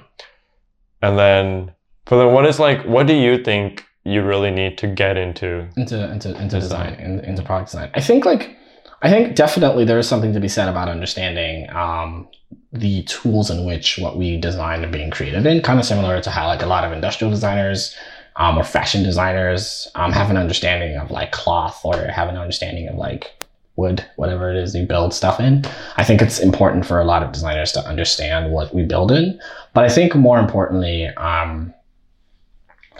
[1.01, 1.71] And then,
[2.05, 5.67] but then what is like, what do you think you really need to get into?
[5.77, 6.93] into into into Design.
[6.93, 7.91] design, in, into product design.
[7.93, 8.57] I think like
[9.01, 12.27] I think definitely there is something to be said about understanding um,
[12.71, 15.61] the tools in which what we design are being created in.
[15.61, 17.95] Kind of similar to how like a lot of industrial designers
[18.35, 22.87] um, or fashion designers um, have an understanding of like cloth or have an understanding
[22.87, 23.43] of like
[23.75, 25.65] wood, whatever it is you build stuff in.
[25.97, 29.39] I think it's important for a lot of designers to understand what we build in.
[29.73, 31.73] But I think more importantly, um,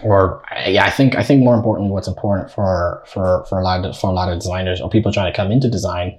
[0.02, 3.84] or yeah, I think I think more importantly, what's important for for for a lot
[3.84, 6.18] of for a lot of designers or people trying to come into design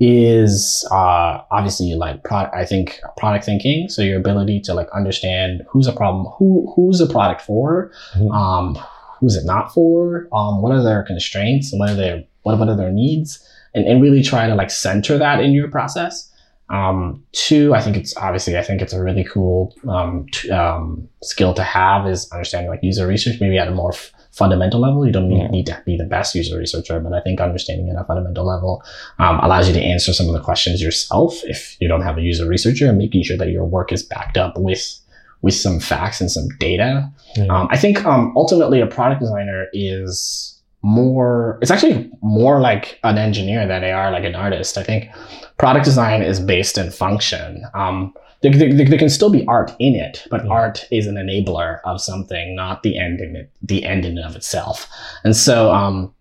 [0.00, 3.88] is uh, obviously like pro- I think product thinking.
[3.88, 8.32] So your ability to like understand who's a problem, who who's a product for, Mhm.
[8.34, 8.78] um,
[9.20, 12.68] who's it not for, um, what are their constraints, and what are their what what
[12.68, 16.30] are their needs, and and really try to like center that in your process.
[16.70, 21.08] Um, two, I think it's obviously, I think it's a really cool um, t- um,
[21.22, 25.04] skill to have is understanding like user research, maybe at a more f- fundamental level.
[25.06, 25.48] You don't need, Yeah.
[25.48, 28.82] need to be the best user researcher, but I think understanding at a fundamental level
[29.18, 32.22] um, allows you to answer some of the questions yourself if you don't have a
[32.22, 34.98] user researcher and making sure that your work is backed up with
[35.42, 37.06] with some facts and some data.
[37.36, 37.44] Yeah.
[37.54, 40.53] Um, I think um, ultimately a product designer is
[40.84, 44.76] more, it's actually more like an engineer than they are like an artist.
[44.76, 45.08] I think
[45.56, 47.64] product design is based in function.
[47.72, 50.50] Um, there, there, there can still be art in it, but Yeah.
[50.52, 54.26] art is an enabler of something, not the end in it, the end in and
[54.26, 54.86] of itself.
[55.24, 56.12] And so, um,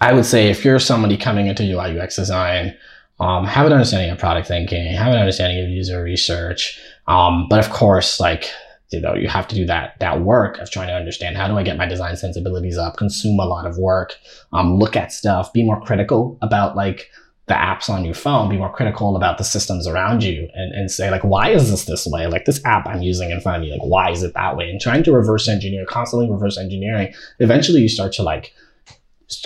[0.00, 2.76] I would say if you're somebody coming into UI UX design,
[3.18, 6.78] um, have an understanding of product thinking, have an understanding of user research.
[7.08, 8.50] Um, but of course, like
[8.90, 11.56] you know, you have to do that that work of trying to understand how do
[11.56, 14.14] I get my design sensibilities up, consume a lot of work,
[14.52, 17.10] um, look at stuff, be more critical about like
[17.46, 20.90] the apps on your phone, be more critical about the systems around you and, and
[20.90, 22.26] say like, why is this this way?
[22.26, 24.68] Like this app I'm using in front of me, like why is it that way?
[24.68, 28.52] And trying to reverse engineer, constantly reverse engineering, eventually you start to like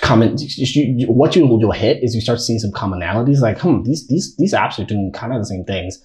[0.03, 4.07] common you, what you will hit is you start seeing some commonalities like hmm these
[4.09, 6.05] these these apps are doing kind of the same things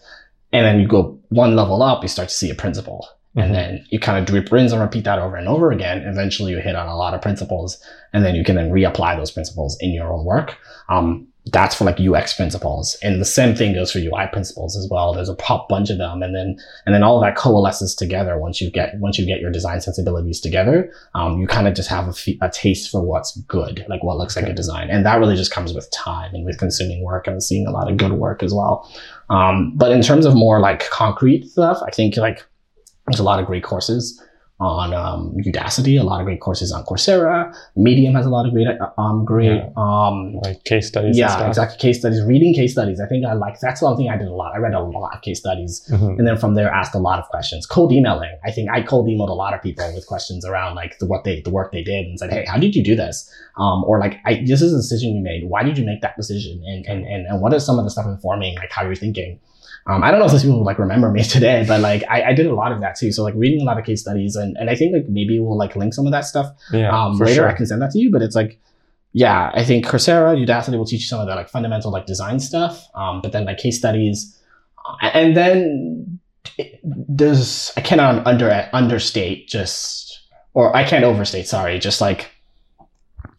[0.54, 3.40] and then you go one level up you start to see a principle mm-hmm.
[3.40, 6.52] and then you kind of drip rinse and repeat that over and over again eventually
[6.52, 7.82] you hit on a lot of principles
[8.14, 10.58] and then you can then reapply those principles in your own work
[10.90, 12.96] um, that's for like UX principles.
[13.04, 15.14] And the same thing goes for UI principles as well.
[15.14, 16.24] There's a pop bunch of them.
[16.24, 19.40] And then, and then all of that coalesces together once you get, once you get
[19.40, 20.92] your design sensibilities together.
[21.14, 24.18] Um, you kind of just have a, f- a taste for what's good, like what
[24.18, 24.90] looks like a design.
[24.90, 27.92] And that really just comes with time and with consuming work and seeing a lot
[27.92, 28.92] of good work as well.
[29.30, 32.44] Um, but in terms of more like concrete stuff, I think like
[33.08, 34.22] there's a lot of great courses
[34.60, 37.54] on um, Udacity, a lot of great courses on Coursera.
[37.76, 39.70] Medium has a lot of great, um, great, yeah.
[39.76, 41.18] um, like case studies.
[41.18, 41.78] Yeah, exactly.
[41.78, 43.02] Case studies, reading case studies.
[43.02, 44.56] I think I like that's one thing I did a lot.
[44.56, 46.18] I read a lot of case studies, mm-hmm.
[46.18, 47.66] and then from there asked a lot of questions.
[47.66, 48.34] Cold emailing.
[48.46, 51.26] I think I cold emailed a lot of people with questions around like the, what
[51.26, 54.00] they, the work they did, and said, "Hey, how did you do this?" Um, or
[54.00, 55.50] like, I, "This is a decision you made.
[55.50, 57.92] Why did you make that decision?" And and and, and what is some of the
[57.92, 59.42] stuff informing like how you're thinking?
[59.88, 62.34] Um, I don't know if those people like remember me today, but like I, I,
[62.34, 63.12] did a lot of that too.
[63.12, 65.58] So like reading a lot of case studies and, and I think like maybe we'll
[65.58, 67.36] like link some of that stuff yeah, um, later.
[67.36, 67.48] Sure.
[67.48, 68.60] I can send that to you, but it's like,
[69.14, 72.40] yeah, I think Coursera, Udacity will teach you some of the like fundamental like design
[72.40, 72.88] stuff.
[72.96, 74.42] Um, but then like case studies
[75.02, 76.20] and then
[76.84, 80.22] there's, I cannot under, understate just,
[80.54, 82.32] or I can't overstate, sorry, just like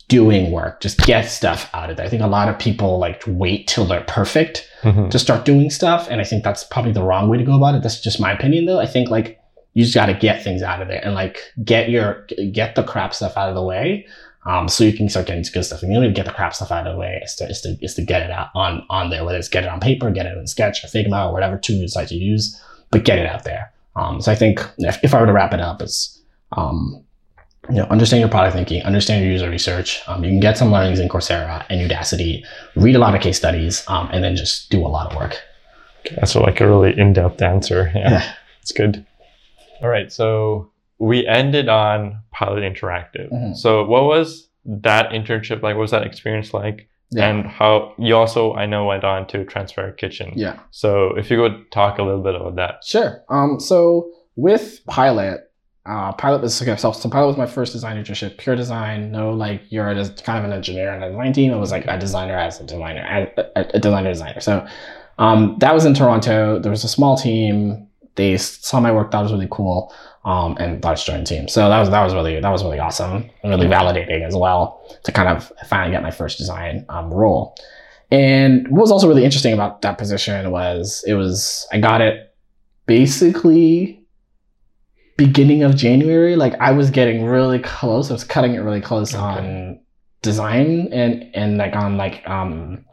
[0.09, 2.07] doing work, just get stuff out of there.
[2.07, 5.09] I think a lot of people like wait till they're perfect mm-hmm.
[5.09, 6.07] to start doing stuff.
[6.11, 7.83] And I think that's probably the wrong way to go about it.
[7.83, 8.79] That's just my opinion though.
[8.79, 9.41] I think like
[9.75, 12.85] you just got to get things out of there and like get your, get the
[12.85, 14.07] crap stuff out of the way.
[14.47, 15.83] Um, so you can start getting to good stuff.
[15.83, 17.21] And you don't get the crap stuff out of the way.
[17.25, 19.65] is to, it's to, it's to get it out on, on there, whether it's get
[19.65, 22.15] it on paper, get it in Sketch or Figma or whatever tool you decide to
[22.15, 23.73] use, but get it out there.
[23.97, 27.03] Um, so I think if, if I were to wrap it up, it's, um,
[27.69, 30.03] you know, understand your product thinking, understand your user research.
[30.07, 32.45] Um, you can get some learnings in Coursera and Udacity,
[32.77, 35.41] read a lot of case studies, um, and then just do a lot of work.
[36.15, 37.91] That's like a really in-depth answer.
[37.95, 38.35] Yeah, yeah.
[38.63, 39.05] it's good.
[39.83, 43.31] All right, so we ended on Pilot Interactive.
[43.33, 43.55] Mm-hmm.
[43.55, 45.77] So what was that internship like?
[45.77, 46.89] What was that experience like?
[47.11, 47.29] Yeah.
[47.29, 50.33] And how you also, I know, went on to Transfer Kitchen.
[50.35, 50.59] Yeah.
[50.71, 52.85] So if you could talk a little bit about that.
[52.85, 53.23] Sure.
[53.29, 55.46] Um, so with Pilot,
[55.87, 59.13] uh, pilot was okay, so, so pilot was my first design internship, pure design.
[59.13, 61.53] No, like you're kind of an engineer and a design team.
[61.53, 64.41] It was like a designer as a designer, a, a designer designer.
[64.41, 64.67] So
[65.19, 66.59] um, that was in Toronto.
[66.59, 67.87] There was a small team.
[68.17, 69.95] They saw my work, it was really cool,
[70.25, 71.49] um, and thought to the team.
[71.49, 74.83] So that was that was really that was really awesome and really validating as well
[75.05, 77.55] to kind of finally get my first design um, role.
[78.11, 82.35] And what was also really interesting about that position was it was I got it
[82.87, 84.06] basically
[85.17, 88.11] beginning of January, like I was getting really close.
[88.11, 89.23] I was cutting it really close okay.
[89.23, 89.81] on
[90.23, 92.85] design and and like on like um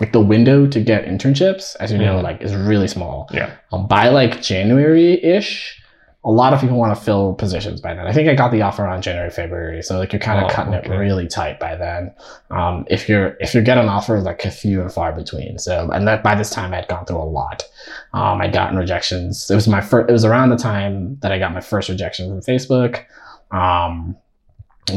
[0.00, 2.22] like the window to get internships, as you know, mm.
[2.22, 3.28] like is really small.
[3.32, 3.54] Yeah.
[3.72, 5.81] Um, by like January ish,
[6.24, 8.06] a lot of people want to fill positions by then.
[8.06, 10.54] I think I got the offer on January, February, so like you're kind of oh,
[10.54, 10.88] cutting okay.
[10.88, 12.14] it really tight by then.
[12.50, 15.58] Um, if you're if you get an offer, like a few and far between.
[15.58, 17.64] So and that by this time I'd gone through a lot.
[18.12, 19.50] Um, I'd gotten rejections.
[19.50, 20.08] It was my first.
[20.08, 23.04] It was around the time that I got my first rejection from Facebook.
[23.50, 24.16] Um,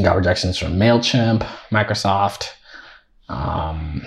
[0.02, 2.52] got rejections from Mailchimp, Microsoft.
[3.28, 4.06] Um,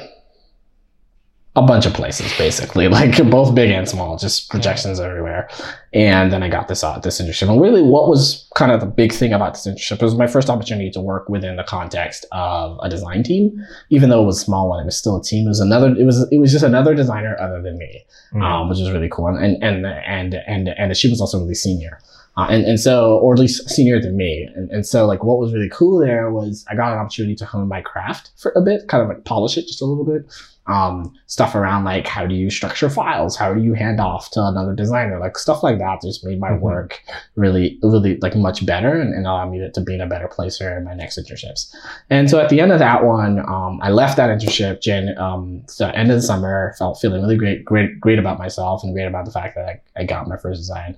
[1.60, 5.50] a bunch of places basically, like both big and small, just projections everywhere.
[5.92, 7.50] And then I got this uh, this internship.
[7.50, 10.50] And really, what was kind of the big thing about this internship was my first
[10.50, 14.46] opportunity to work within the context of a design team, even though it was a
[14.46, 15.46] small one it was still a team.
[15.46, 15.96] It was another.
[15.96, 18.42] It was it was just another designer other than me, mm-hmm.
[18.42, 19.28] um, which was really cool.
[19.28, 22.00] And and and and and she was also really senior.
[22.38, 24.48] Uh, and, and so, or at least senior than me.
[24.56, 27.46] And, and so like what was really cool there was I got an opportunity to
[27.46, 30.24] hone my craft for a bit, kind of like polish it just a little bit
[30.70, 33.36] um, stuff around like how do you structure files?
[33.36, 35.20] How do you hand off to another designer?
[35.20, 36.62] Like stuff like that just made my mm-hmm.
[36.62, 37.02] work
[37.36, 40.28] really really like much better and, and allowed me to, to, be in a better
[40.28, 41.74] place for in my next internships.
[42.10, 45.64] And so at the end of that one um, i left that internship jan um,
[45.68, 49.08] so end of the summer felt feeling really great great great about myself and great
[49.08, 50.98] about the fact that i, I got my first design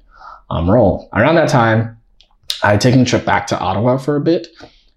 [0.50, 1.10] um, role.
[1.14, 1.98] Around that time
[2.64, 4.48] i had taken a trip back to ottawa for a bit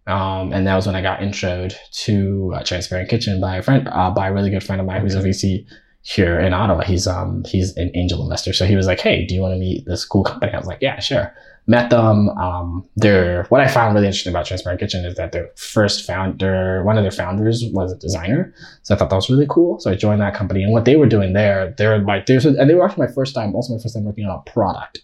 [0.07, 3.89] Um, and that was when I got introed to uh, Transparent Kitchen by a friend,
[3.91, 5.67] uh, by a really good friend of mine who's a VC
[6.05, 6.85] here in Ottawa.
[6.85, 8.53] He's um he's an angel investor.
[8.53, 10.67] So he was like, "Hey, do you want to meet this cool company?" I was
[10.67, 11.35] like, "Yeah, sure."
[11.67, 12.29] Met them.
[12.29, 16.85] Um, they're what I found really interesting about Transparent Kitchen is that their first founder,
[16.85, 18.53] one of their founders, was a designer.
[18.83, 19.81] So I thought that was really cool.
[19.81, 22.69] So I joined that company, and what they were doing there, they're like, there's and
[22.69, 25.03] they were actually my first time, also my first time working on a product.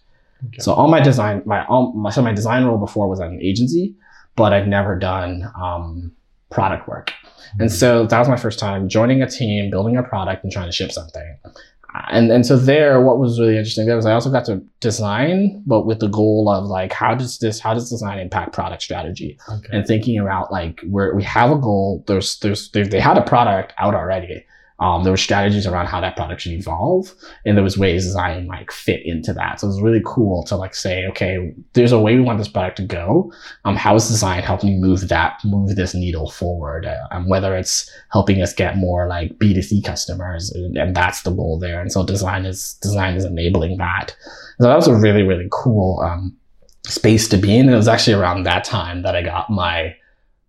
[0.49, 0.59] Okay.
[0.59, 3.41] So all my design, my all my, so my design role before was at an
[3.41, 3.95] agency,
[4.35, 6.11] but I'd never done um,
[6.49, 7.11] product work.
[7.59, 10.67] And so that was my first time joining a team, building a product, and trying
[10.67, 11.37] to ship something.
[12.09, 15.61] And and so there, what was really interesting there was I also got to design,
[15.65, 19.37] but with the goal of like, how does this, how does design impact product strategy?
[19.49, 19.67] okay.
[19.73, 22.03] And thinking about like where we have a goal.
[22.07, 24.45] There's there's they had a product out already.
[24.81, 27.13] Um, there were strategies around how that product should evolve,
[27.45, 29.59] and there was ways design like fit into that.
[29.59, 32.47] So it was really cool to like say, okay, there's a way we want this
[32.47, 33.31] product to go.
[33.63, 36.87] Um, how is design helping move that move this needle forward?
[36.87, 41.31] Uh, and whether it's helping us get more like B2C customers, and, and that's the
[41.31, 41.79] goal there.
[41.79, 44.15] And so design is design is enabling that.
[44.59, 46.35] So that was a really really cool um,
[46.87, 47.67] space to be in.
[47.67, 49.95] And it was actually around that time that I got my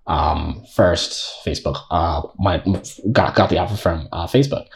[0.07, 2.59] um, first Facebook, uh, my
[3.13, 4.67] got got the offer from uh, Facebook,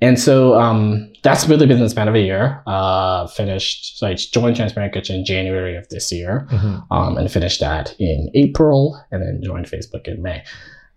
[0.00, 2.62] and so um, that's really been the span of a year.
[2.66, 6.84] Uh, finished, so I joined Transparent Kitchen in January of this year, Mhm.
[6.90, 10.42] um, and finished that in April, and then joined Facebook in May.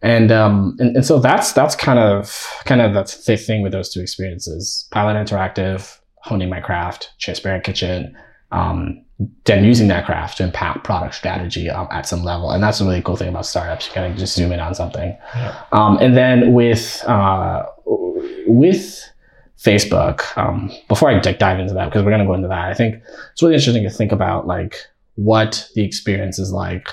[0.04, 3.72] And, um, and and so that's that's kind of kind of that's the thing with
[3.72, 8.16] those two experiences: Pilot Interactive, honing my craft, Transparent Kitchen,
[8.52, 9.04] um,
[9.46, 12.52] then using that craft to impact product strategy um, at some level.
[12.52, 13.88] And that's a really cool thing about startups.
[13.88, 15.16] You kind of just zoom in on something.
[15.36, 15.64] Yeah.
[15.72, 17.66] Um, and then with uh,
[18.48, 19.04] with
[19.58, 22.74] Facebook, um, before I dive into that, because we're going to go into that, I
[22.74, 24.76] think it's really interesting to think about like
[25.16, 26.88] what the experience is like,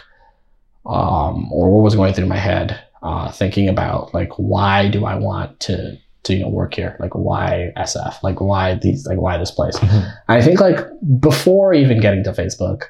[0.84, 5.14] um, or what was going through my head, uh, thinking about like why do I
[5.14, 9.36] want to to you know work here, like why SF, like why these, like why
[9.36, 9.76] this place.
[9.78, 10.12] Mhm.
[10.28, 10.78] I think like
[11.20, 12.84] before even getting to Facebook,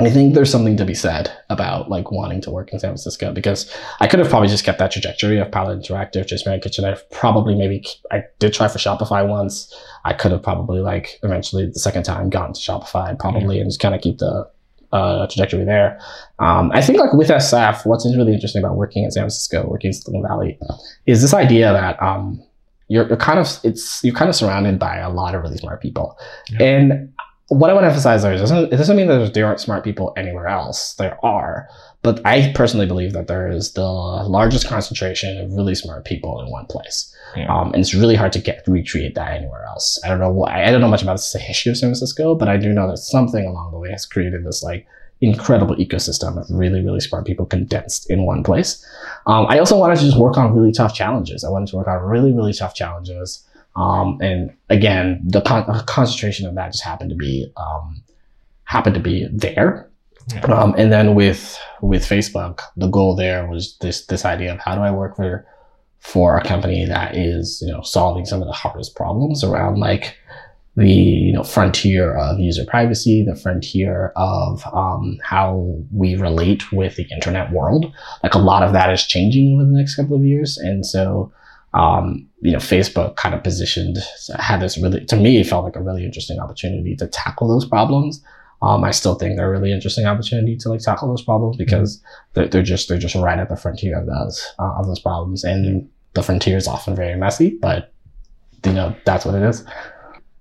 [0.00, 3.32] I think there's something to be said about like wanting to work in San Francisco
[3.32, 6.84] because I could have probably just kept that trajectory of Pilot Interactive, just Mary Kitchen.
[6.84, 9.74] I've probably maybe I did try for Shopify once.
[10.04, 13.80] I could have probably like eventually the second time gotten to Shopify probably and just
[13.80, 14.48] kind of keep the
[14.92, 15.98] uh, trajectory there.
[16.38, 19.88] Um, I think like with SF, what's really interesting about working in San Francisco, working
[19.88, 20.58] in Silicon Valley,
[21.06, 22.42] is this idea that um,
[22.88, 25.80] you're, you're kind of it's you're kind of surrounded by a lot of really smart
[25.80, 26.18] people,
[26.50, 26.66] Yeah.
[26.66, 27.12] and
[27.50, 29.58] what I want to emphasize there is it doesn't, it doesn't mean that there aren't
[29.60, 30.92] smart people anywhere else.
[30.98, 31.66] There are,
[32.02, 36.50] but I personally believe that there is the largest concentration of really smart people in
[36.50, 37.46] one place, Yeah.
[37.54, 39.98] um, and it's really hard to get recreate that anywhere else.
[40.04, 40.30] I don't know.
[40.30, 42.86] why- I don't know much about the history of San Francisco, but I do know
[42.90, 44.86] that something along the way has created this like
[45.20, 48.84] incredible ecosystem of really really smart people condensed in one place.
[49.26, 51.44] Um, I also wanted to just work on really tough challenges.
[51.44, 53.44] I wanted to work on really really tough challenges.
[53.76, 58.02] Um, and again, the con- concentration of that just happened to be um,
[58.64, 59.88] happened to be there.
[60.32, 60.40] Yeah.
[60.40, 64.74] Um, and then with with Facebook, the goal there was this this idea of how
[64.74, 65.46] do I work for
[66.00, 70.16] for a company that is you know solving some of the hardest problems around like
[70.78, 76.96] the you know frontier of user privacy, the frontier of um, how we relate with
[76.96, 77.92] the internet world.
[78.22, 81.32] Like a lot of that is changing over the next couple of years, and so
[81.74, 83.98] um, you know, Facebook kind of positioned
[84.38, 87.66] had this really, to me, it felt like a really interesting opportunity to tackle those
[87.66, 88.22] problems.
[88.62, 92.02] Um, I still think they're a really interesting opportunity to like tackle those problems because
[92.32, 95.44] they're, they're just they're just right at the frontier of those uh, of those problems,
[95.44, 97.92] and the frontier is often very messy, but
[98.64, 99.64] you know that's what it is.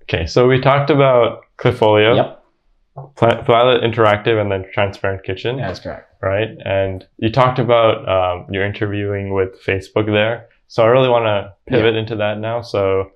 [0.10, 6.12] Okay, so we talked about Klipfolio, Yep, Pilot Interactive, and then Transparent Kitchen, that's correct.
[6.22, 6.50] right?
[6.64, 10.48] And you talked about um, your interviewing with Facebook there.
[10.68, 12.62] So I really want to pivot into that now.
[12.62, 13.12] So,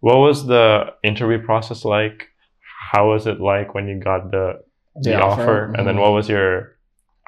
[0.00, 2.28] what was the interview process like?
[2.92, 4.60] How was it like when you got the
[4.96, 5.42] the, The offer?
[5.42, 6.00] offer, And then mhm.
[6.00, 6.76] what was your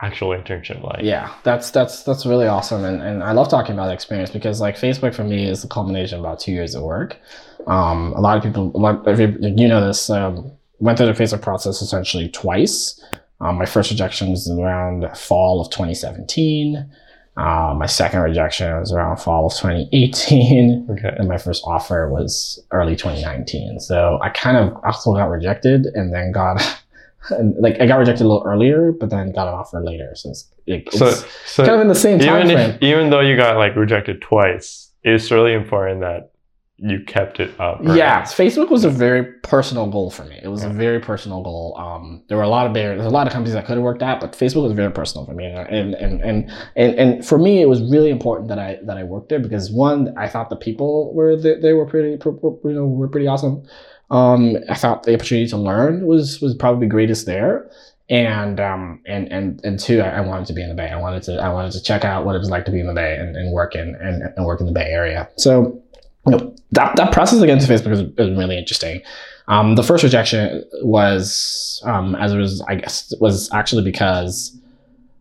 [0.05, 1.03] actual internship like?
[1.03, 4.61] Yeah, that's that's that's really awesome, and, and I love talking about the experience because
[4.61, 7.19] like Facebook for me is the culmination of about two years of work.
[7.67, 11.43] Um, a lot of people, lot, you, you know this, um, went through the Facebook
[11.43, 13.03] process essentially twice.
[13.41, 16.91] Um, my first rejection was around fall of 2017.
[17.37, 21.13] Uh, my second rejection was around fall of 2018 Okay.
[21.19, 23.81] and my first offer was early 2019.
[23.81, 26.63] So I kind of also got rejected and then got,
[27.31, 30.13] and like I got rejected a little earlier, but then got an offer later.
[30.15, 31.11] So it's, it, it's So,
[31.47, 32.71] so kind of in the same time even frame.
[32.71, 36.31] if, even though you got like rejected twice, it's really important that
[36.77, 37.79] you kept it up.
[37.81, 37.97] Right?
[37.97, 40.41] Yeah, Facebook was a very personal goal for me.
[40.43, 41.77] It was a very personal goal.
[41.79, 42.99] Um, there were a lot of barriers.
[42.99, 45.25] There's a lot of companies I could have worked at, but Facebook was very personal
[45.25, 45.47] for me.
[45.47, 49.05] And and and and and for me, it was really important that I that I
[49.05, 52.87] worked there because one, I thought the people were they, they were pretty you know
[52.87, 53.63] were pretty awesome.
[54.11, 57.69] Um, I thought the opportunity to learn was was probably greatest there.
[58.11, 60.91] And um and and and two I, I, wanted to be in the bay.
[60.91, 62.87] I wanted to i wanted to check out what it was like to be in
[62.87, 65.27] the bay and, and work in and, and work in the bay area.
[65.37, 65.83] So
[66.27, 69.01] you know that, that process against facebook is, really interesting.
[69.49, 74.55] Um the first rejection was um as it was i guess was actually because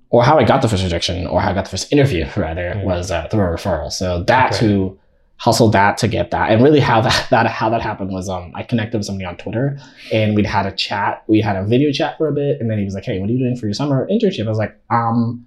[0.09, 2.73] or how i got the first rejection or how i got the first interview rather
[2.73, 2.85] mm-hmm.
[2.85, 3.93] was uh, through a referral.
[3.93, 4.65] So that okay.
[4.65, 4.99] who
[5.43, 6.51] hustled that to get that.
[6.51, 9.35] And really how that, that how that happened was um I connected with somebody on
[9.35, 9.77] Twitter
[10.11, 11.23] and we'd had a chat.
[11.27, 13.29] We had a video chat for a bit and then he was like, Hey, what
[13.29, 14.45] are you doing for your summer internship?
[14.45, 15.45] I was like, um,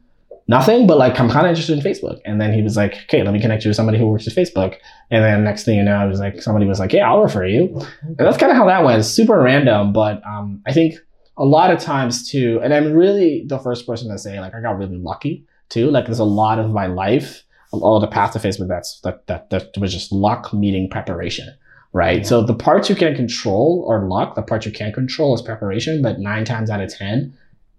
[0.49, 2.21] nothing, but like I'm kind of interested in Facebook.
[2.27, 4.35] And then he was like, Okay, let me connect you with somebody who works at
[4.35, 4.77] Facebook.
[5.11, 7.47] And then next thing you know, it was like somebody was like, Yeah, I'll refer
[7.47, 7.81] you.
[8.03, 9.03] And that's kind of how that went.
[9.07, 10.97] super random, but um I think
[11.39, 14.61] a lot of times too, and I'm really the first person to say like I
[14.61, 15.91] got really lucky too.
[15.91, 19.51] Like there's a lot of my life all the path to Facebook that's that that
[19.51, 21.55] that was just luck meeting preparation,
[21.93, 22.19] right?
[22.19, 22.25] Yeah.
[22.25, 24.35] So the parts you can control are luck.
[24.35, 26.03] The parts you can't control is preparation.
[26.03, 27.37] But nine times out of ten,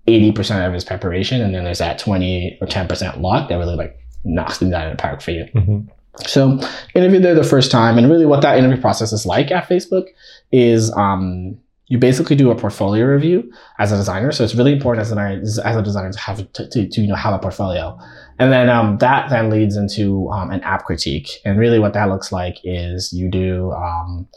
[0.08, 3.76] 80% of it is preparation, and then there's that 20 or 10% luck that really
[3.76, 5.46] like knocks things out of the park for you.
[5.54, 5.80] Mm-hmm.
[6.26, 6.60] So
[6.96, 10.08] interview there the first time, and really what that interview process is like at Facebook
[10.52, 14.32] is um, you basically do a portfolio review as a designer.
[14.32, 17.08] So it's really important as, an, as a designer to have to, to, to you
[17.08, 17.98] know have a portfolio.
[18.40, 21.30] And then um, that then leads into um, an app critique.
[21.46, 24.28] And really what that looks like is you do, um,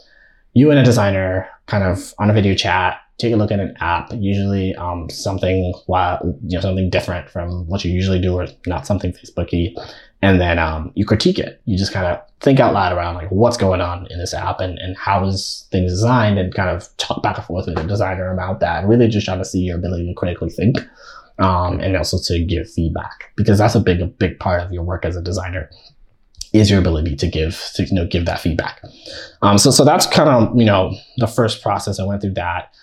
[0.53, 3.75] you and a designer kind of on a video chat, take a look at an
[3.79, 8.87] app, usually um, something, you know, something different from what you usually do or not
[8.87, 9.75] something Facebooky.
[10.21, 11.61] And then um, you critique it.
[11.65, 14.59] You just kind of think out loud around like what's going on in this app
[14.59, 17.83] and, and how is things designed and kind of talk back and forth with the
[17.83, 18.81] designer about that.
[18.81, 20.77] And really just trying to see your ability to critically think
[21.39, 24.83] um, and also to give feedback because that's a big a big part of your
[24.83, 25.69] work as a designer
[26.53, 28.81] is your ability to give to you know give that feedback.
[29.41, 32.73] Um, so so that's kind of you know the first process I went through that.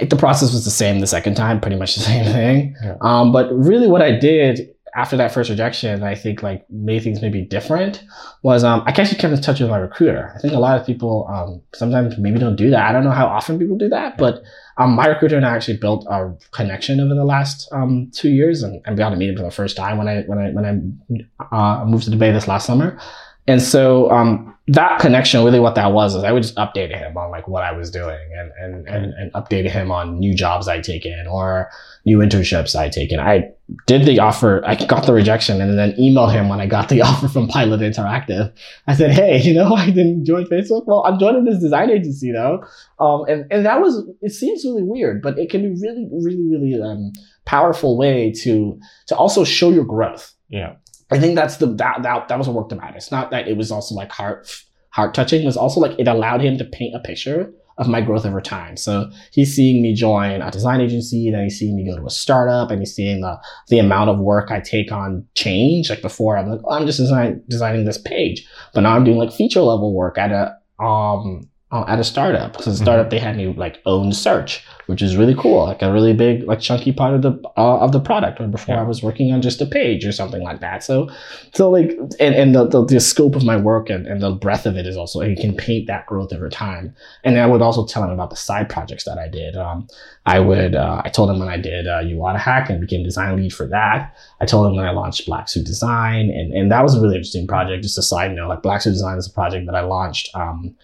[0.00, 2.76] The process was the same the second time, pretty much the same thing.
[2.82, 2.96] Yeah.
[3.00, 7.22] Um, but really, what I did after that first rejection, I think like made things
[7.22, 8.02] maybe different
[8.42, 10.32] was um, I actually kept in touch with my recruiter.
[10.34, 12.88] I think a lot of people um, sometimes maybe don't do that.
[12.88, 14.42] I don't know how often people do that, but
[14.78, 18.62] um, my recruiter and I actually built a connection over the last um, two years,
[18.62, 20.50] and, and we got to meet him for the first time when I when I
[20.50, 22.98] when I uh, moved to Dubai this last summer.
[23.46, 27.16] And so um, that connection, really what that was, is I would just update him
[27.16, 30.68] on like what I was doing and, and, and, and update him on new jobs
[30.68, 31.68] I'd taken or
[32.04, 33.20] new internships I'd taken.
[33.20, 33.50] I
[33.86, 37.02] did the offer, I got the rejection and then emailed him when I got the
[37.08, 38.52] offer from Pilot Interactive.
[38.86, 40.86] I said, hey, you know, I didn't join Facebook.
[40.86, 42.64] Well, I'm joining this design agency though.
[42.98, 46.48] Um, and, and that was, it seems really weird, but it can be really, really,
[46.48, 47.12] really um,
[47.44, 50.34] powerful way to, to also show your growth.
[50.48, 50.76] Yeah.
[51.10, 52.96] I think that's the that that, that was a work to matter.
[52.96, 54.48] It's not that it was also like heart
[54.90, 55.42] heart touching.
[55.42, 58.40] It was also like it allowed him to paint a picture of my growth over
[58.40, 58.76] time.
[58.76, 62.10] So he's seeing me join a design agency, then he's seeing me go to a
[62.10, 65.88] startup, and he's seeing the the amount of work I take on change.
[65.88, 69.16] Like before, I'm like, oh, I'm just design, designing this page, but now I'm doing
[69.16, 72.56] like feature level work at a um uh, at a startup.
[72.56, 72.84] So the mm-hmm.
[72.84, 73.10] startup mm-hmm.
[73.10, 76.60] they had me like own search, which is really cool, like a really big like
[76.60, 78.40] chunky part of the uh, of the product.
[78.40, 78.80] Or before yeah.
[78.80, 80.82] I was working on just a page or something like that.
[80.82, 81.08] So
[81.54, 84.66] so like and, and the, the, the scope of my work and, and the breadth
[84.66, 86.94] of it is also you can paint that growth over time.
[87.22, 89.56] And I would also tell him about the side projects that I did.
[89.56, 89.86] Um,
[90.26, 92.02] I would uh, I told him when I did uh,
[92.34, 94.16] Hack and became design lead for that.
[94.40, 97.14] I told him when I launched Black Suit Design, and and that was a really
[97.14, 97.84] interesting project.
[97.84, 100.30] Just a side note, like Black Suit Design is a project that I launched.
[100.34, 100.74] Um,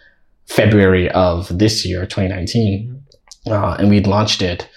[0.46, 3.02] February of this year, 2019,
[3.48, 4.68] uh, and we'd launched it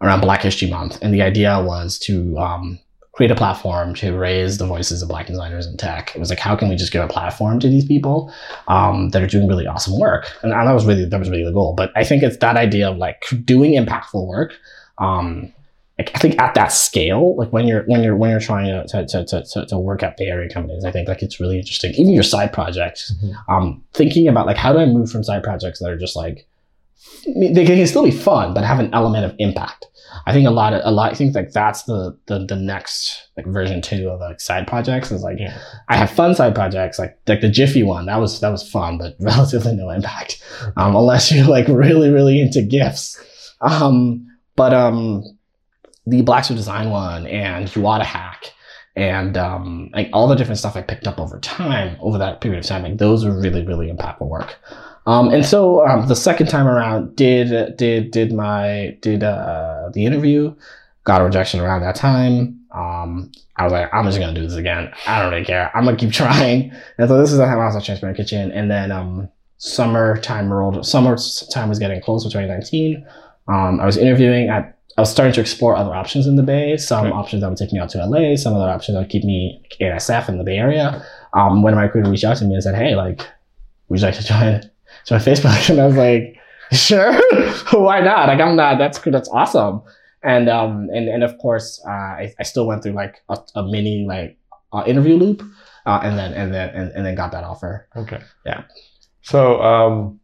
[0.00, 0.98] around Black History Month.
[1.02, 2.78] And the idea was to um,
[3.12, 6.14] create a platform to raise the voices of Black designers in tech.
[6.14, 8.32] It was like, how can we just give a platform to these people
[8.68, 10.30] um, that are doing really awesome work?
[10.42, 11.74] And that was really that was really the goal.
[11.74, 14.54] But I think it's that idea of like doing impactful work.
[14.98, 15.52] Um,
[15.98, 19.24] I think at that scale, like when you're when you're when you're trying to to,
[19.24, 21.92] to, to, to work at Bay Area companies, I think like it's really interesting.
[21.94, 23.52] Even your side projects, mm-hmm.
[23.52, 26.46] um, thinking about like how do I move from side projects that are just like
[27.24, 29.86] they can still be fun, but have an element of impact.
[30.26, 31.12] I think a lot of a lot.
[31.12, 35.10] I think like that's the the, the next like version two of like side projects
[35.10, 35.58] is like yeah.
[35.88, 38.98] I have fun side projects like like the Giphy one that was that was fun,
[38.98, 40.42] but relatively no impact
[40.76, 43.18] um, unless you're like really really into gifs.
[43.62, 44.26] Um,
[44.56, 45.22] but um,
[46.06, 48.52] the Black Suit Design one and Iwata Hack
[48.96, 52.60] and um, like all the different stuff I picked up over time, over that period
[52.60, 54.56] of time, like those were really, really impactful work.
[55.06, 60.04] Um, and so um, the second time around, did did did my did uh, the
[60.04, 60.54] interview,
[61.04, 62.58] got a rejection around that time.
[62.72, 64.90] Um, I was like, I'm just gonna do this again.
[65.06, 65.70] I don't really care.
[65.76, 66.72] I'm gonna keep trying.
[66.98, 69.28] And so this is the time I was at Transparent Kitchen, and then um,
[69.58, 70.84] summertime rolled.
[70.84, 71.16] Summer
[71.52, 73.06] time was getting close for 2019.
[73.48, 74.75] Um, I was interviewing at.
[74.96, 76.76] I was starting to explore other options in the Bay.
[76.78, 77.14] Some Okay.
[77.14, 78.36] options that would take me out to LA.
[78.36, 81.04] Some other options that would keep me in SF in the Bay Area.
[81.34, 83.20] Um, when my recruiter reached out to me and said, "Hey, like,
[83.88, 84.62] would you like to join
[85.06, 86.36] join Facebook?" and I was like,
[86.72, 87.12] "Sure,
[87.72, 88.28] why not?
[88.28, 88.78] Like, I'm not.
[88.78, 89.82] That's that's awesome."
[90.22, 93.62] And um and and of course, uh, I, I still went through like a, a
[93.64, 94.38] mini like
[94.72, 95.42] uh, interview loop,
[95.84, 97.86] uh, and then and then and, and then got that offer.
[97.96, 98.20] Okay.
[98.46, 98.64] Yeah.
[99.22, 100.20] So um,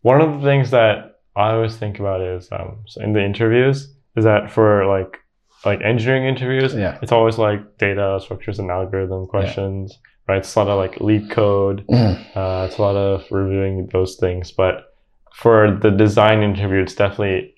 [0.00, 3.92] one of the things that I always think about is um, so in the interviews
[4.16, 5.18] is that for like
[5.64, 6.98] like engineering interviews, Yeah.
[7.02, 9.98] it's always like data structures and algorithm questions,
[10.28, 10.38] right?
[10.38, 11.86] It's a lot of like LeetCode.
[11.90, 12.36] Mhm.
[12.36, 14.52] Uh, it's a lot of reviewing those things.
[14.52, 14.84] But
[15.34, 17.54] for the design interview, it's definitely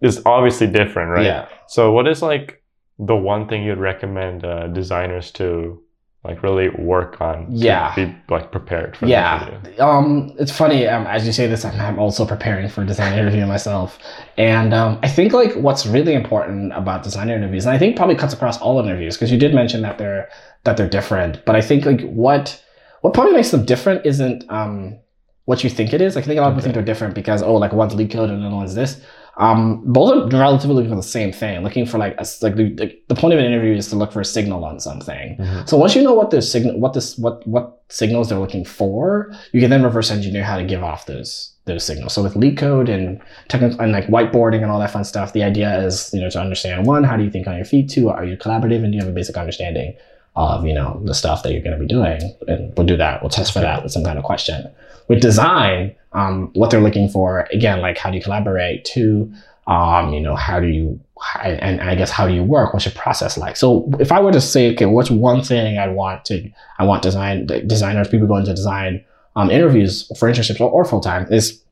[0.00, 1.24] it's obviously different, right?
[1.24, 1.46] Yeah.
[1.68, 2.62] So what is like
[2.98, 5.81] the one thing you'd recommend uh, designers to
[6.24, 7.46] like really work on?
[7.50, 7.94] Yeah.
[7.96, 9.06] Be like prepared for.
[9.06, 9.60] Yeah.
[9.80, 10.86] Um, it's funny.
[10.86, 13.98] Um, as you say this, I'm, I'm also preparing for a design interview myself,
[14.38, 18.14] and um, I think like what's really important about design interviews, and I think probably
[18.14, 20.28] cuts across all interviews, because you did mention that they're
[20.64, 21.44] that they're different.
[21.44, 22.62] But I think like what
[23.00, 24.98] what probably makes them different isn't um
[25.46, 26.14] what you think it is.
[26.14, 26.64] Like, I think a lot of people Okay.
[26.66, 29.02] think they're different because oh, like one's LeetCode and another one's this.
[29.38, 32.74] Um, both are relatively looking for the same thing, looking for like a like the,
[32.76, 35.36] like the point of an interview is to look for a signal on something.
[35.38, 35.66] Mhm.
[35.68, 39.32] So once you know what the signal, what this, what what signals they're looking for,
[39.52, 42.12] you can then reverse engineer how to give off those those signals.
[42.12, 45.82] So with LeetCode and technical and like whiteboarding and all that fun stuff, the idea
[45.82, 47.88] is you know to understand one, how do you think on your feet?
[47.88, 49.94] Two, are you collaborative and do you have a basic understanding
[50.34, 52.20] of you know the stuff that you're going to be doing?
[52.48, 53.22] And we'll do that.
[53.22, 54.70] We'll test for that with some kind of question.
[55.08, 58.84] With design, um, what they're looking for again, like how do you collaborate?
[58.84, 59.32] Two,
[59.66, 61.00] um, you know, how do you
[61.40, 62.72] and I guess how do you work?
[62.72, 63.56] What's your process like?
[63.56, 67.02] So if I were to say, okay, what's one thing I want to, I want
[67.02, 69.04] design designers, people going to design
[69.36, 71.62] um, interviews for internships or, or full time is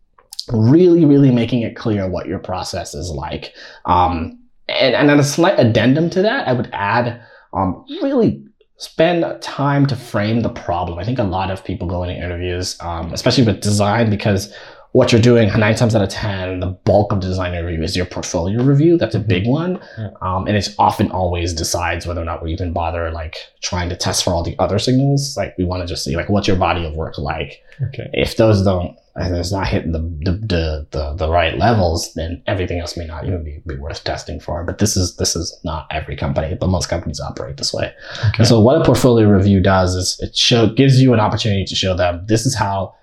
[0.52, 3.52] really, really making it clear what your process is like.
[3.86, 4.38] Um,
[4.68, 7.20] and, and then a slight addendum to that, I would add
[7.52, 8.44] um, really
[8.80, 10.98] spend time to frame the problem.
[10.98, 14.52] I think a lot of people go into interviews, um, especially with design, because
[14.92, 18.06] what you're doing nine times out of ten, the bulk of design review is your
[18.06, 18.96] portfolio review.
[18.96, 19.78] That's a big one,
[20.22, 23.96] um, and it's often always decides whether or not we even bother like trying to
[23.96, 25.36] test for all the other signals.
[25.36, 27.62] Like we want to just see like what's your body of work like.
[27.88, 28.08] Okay.
[28.14, 32.42] If those don't, if it's not hitting the the, the the the right levels, then
[32.46, 34.64] everything else may not even be, be worth testing for.
[34.64, 37.92] But this is this is not every company, but most companies operate this way.
[38.20, 38.38] Okay.
[38.38, 41.74] And so what a portfolio review does is it show gives you an opportunity to
[41.74, 42.94] show them this is how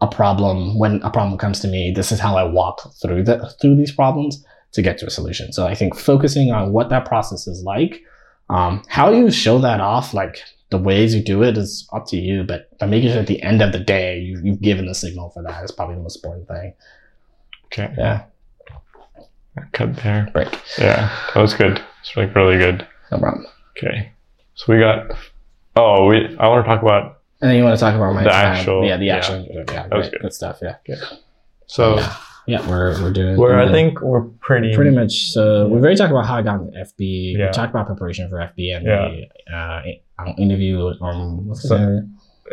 [0.00, 3.54] a problem when a problem comes to me, this is how I walk through the
[3.60, 5.52] through these problems to get to a solution.
[5.52, 8.02] So I think focusing on what that process is like,
[8.50, 10.42] um, how you show that off, like
[10.72, 13.40] the ways you do it is up to you, but by making sure at the
[13.42, 16.16] end of the day you, you've given the signal for that is probably the most
[16.16, 16.74] important thing.
[17.66, 17.94] Okay.
[17.96, 18.24] Yeah.
[19.72, 20.28] Cut there.
[20.32, 20.48] Break.
[20.78, 21.80] Yeah, that was good.
[22.00, 22.86] It's like really good.
[23.10, 23.46] No problem.
[23.76, 24.10] Okay.
[24.54, 25.14] So we got.
[25.76, 26.36] Oh, we.
[26.38, 27.20] I want to talk about.
[27.40, 28.46] And then you want to talk about my The time.
[28.56, 29.42] actual- yeah, the yeah.
[29.50, 30.22] Yeah, That was good.
[30.22, 30.58] good stuff.
[30.62, 30.76] Yeah.
[31.66, 32.16] So Yeah.
[32.46, 33.36] Yeah, we're we're doing.
[33.36, 34.74] we're I think we're pretty.
[34.74, 37.46] pretty much so we've already talked about how i got into fb Yeah.
[37.46, 39.10] we talked about preparation for fb and Yeah.
[39.48, 42.02] the uh, interview um what's So-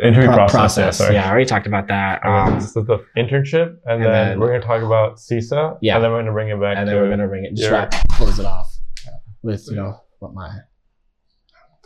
[0.02, 0.98] interview Pro- process.
[0.98, 4.12] process yeah i already talked about that um this is the internship, and, and then,
[4.12, 5.78] then- we're gonna talk about SESA.
[5.82, 5.96] Yeah.
[5.96, 6.76] And then we're gonna bring it back.
[6.78, 8.72] and then we're gonna bring it just wrap close it off
[9.42, 10.50] with you know what my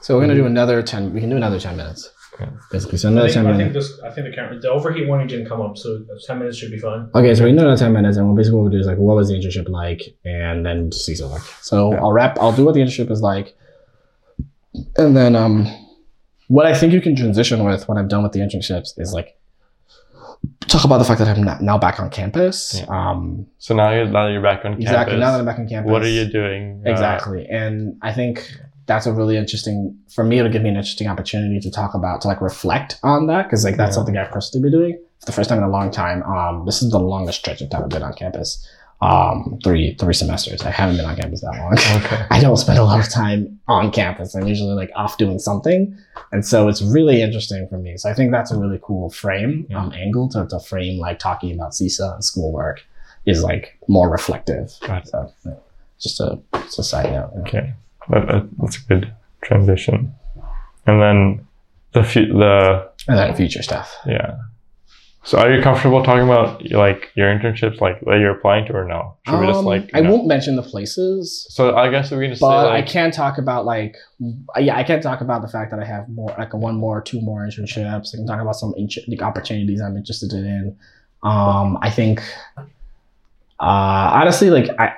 [0.02, 2.50] so we're gonna do another 10 we can do another 10 minutes Okay.
[2.72, 4.00] basically so I another think, 10 I think minutes this.
[4.02, 4.58] I think the camera.
[4.58, 7.08] The overheat warning didn't come up, so ten minutes should be fine.
[7.14, 8.98] Okay, so we know that 10 minutes, and we'll basically what we'll do is like,
[8.98, 10.02] what was the internship like?
[10.24, 11.42] And then see so like.
[11.62, 12.00] So Yeah.
[12.00, 13.56] I'll wrap, I'll do what the internship is like.
[14.96, 15.66] And then um,
[16.48, 19.38] what I think you can transition with when I'm done with the internships is like,
[20.66, 22.80] talk about the fact that I'm not, now back on campus.
[22.80, 22.86] Yeah.
[23.10, 24.90] Um, So now you're now that you're back on exactly, campus.
[24.90, 25.16] Exactly.
[25.18, 25.90] Now that I'm back on campus.
[25.90, 26.82] What are you doing?
[26.86, 27.46] uh, Exactly.
[27.46, 28.50] And I think
[28.86, 32.20] that's a really interesting, for me, it'll give me an interesting opportunity to talk about,
[32.22, 33.48] to like reflect on that.
[33.50, 33.94] Cause like that's Yeah.
[33.94, 36.22] something I've personally been doing for the first time in a long time.
[36.24, 38.66] Um, this is the longest stretch of time I've been on campus.
[39.00, 40.62] Um, three, three semesters.
[40.62, 41.72] I haven't been on campus that long.
[42.04, 42.24] okay.
[42.30, 44.34] I don't spend a lot of time on campus.
[44.34, 45.96] I'm usually like off doing something.
[46.32, 47.96] And so it's really interesting for me.
[47.98, 49.80] So I think that's a really cool frame, Yeah.
[49.82, 52.82] um, angle to, to frame like talking about SESA and schoolwork
[53.26, 54.72] is like more reflective.
[54.86, 55.08] Got it.
[55.08, 55.52] So yeah,
[56.00, 57.30] just a, just a side note.
[57.40, 57.74] Okay.
[58.10, 60.14] That, that, that's a good transition.
[60.86, 61.46] and then
[61.92, 63.94] the fu- the and then future stuff.
[64.06, 64.36] yeah.
[65.26, 68.84] So are you comfortable talking about like your internships, like that you're applying to, or
[68.84, 69.16] no?
[69.26, 69.88] Should we just Um, like?
[69.94, 70.10] I no?
[70.10, 73.10] won't mention the places, So I guess we can just say but I like, can
[73.10, 73.96] talk about like
[74.58, 77.22] yeah, I can talk about the fact that I have more like one more, two
[77.22, 78.12] more internships.
[78.12, 80.76] I can talk about some int- like opportunities I'm interested in.
[81.22, 82.20] Um, I think
[83.60, 84.92] uh, honestly, like I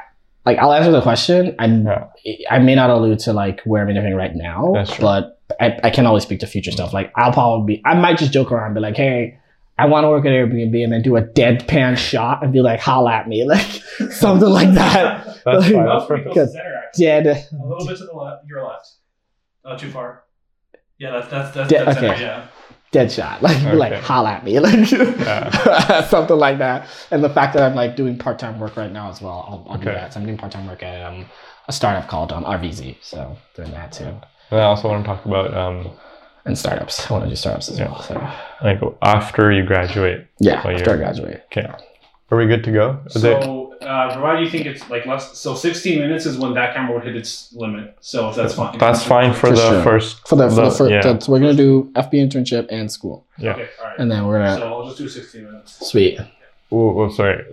[0.47, 1.55] like I'll answer the question.
[1.59, 2.07] I Yeah.
[2.51, 5.03] I may not allude to like where I'm interviewing right now, That's true.
[5.03, 6.93] but I, I can always speak to future stuff.
[6.95, 9.41] Like I'll probably be I might just joke around and be like, hey.
[9.79, 12.81] I want to work at Airbnb and then do a deadpan shot and be like,
[12.81, 13.61] holla at me, like
[14.11, 15.23] something like that.
[15.45, 15.85] that's like- fine.
[15.85, 16.33] That's pretty perfect.
[16.33, 17.05] close center, actually.
[17.05, 17.27] Dead.
[17.27, 18.89] A little bit to the left, your left.
[19.67, 20.25] Not too far.
[20.97, 22.07] Yeah, that's that's that's, Yeah, that's okay.
[22.09, 22.47] center, yeah.
[22.99, 23.43] Dead shot.
[23.47, 24.03] Like be like Okay.
[24.11, 26.09] holla at me, like Yeah.
[26.15, 26.79] something like that.
[27.11, 29.63] And the fact that I'm like doing part time work right now as well, I'll,
[29.73, 30.13] I'll do that.
[30.13, 31.27] So I'm doing part time work at um,
[31.69, 32.97] a startup called um, RVZ.
[33.03, 34.13] So doing that too.
[34.51, 35.91] And I also want to talk about um,
[36.47, 37.11] And startups.
[37.11, 37.91] I want to do startups as Yeah.
[37.91, 38.03] well.
[38.03, 38.15] So
[38.63, 40.27] like after you graduate.
[40.39, 41.45] yeah, Well, after I you're- graduate.
[41.53, 41.67] Okay.
[42.31, 42.99] Are we good to go?
[43.07, 46.55] Is it- So, uh, do you think it's like less, so 16 minutes is when
[46.55, 47.97] that camera would hit its limit.
[48.01, 48.79] So if that's fine.
[48.79, 49.83] that's fine for, For the sure.
[49.83, 50.27] first.
[50.29, 51.03] For the, for the, for yeah.
[51.03, 53.53] the- so we're gonna do FB internship and school, yeah.
[53.53, 53.99] Okay, all right.
[53.99, 55.89] and then we're gonna So I'll just do 16 minutes.
[55.91, 56.19] sweet.
[56.73, 57.45] Oh, oh, sorry.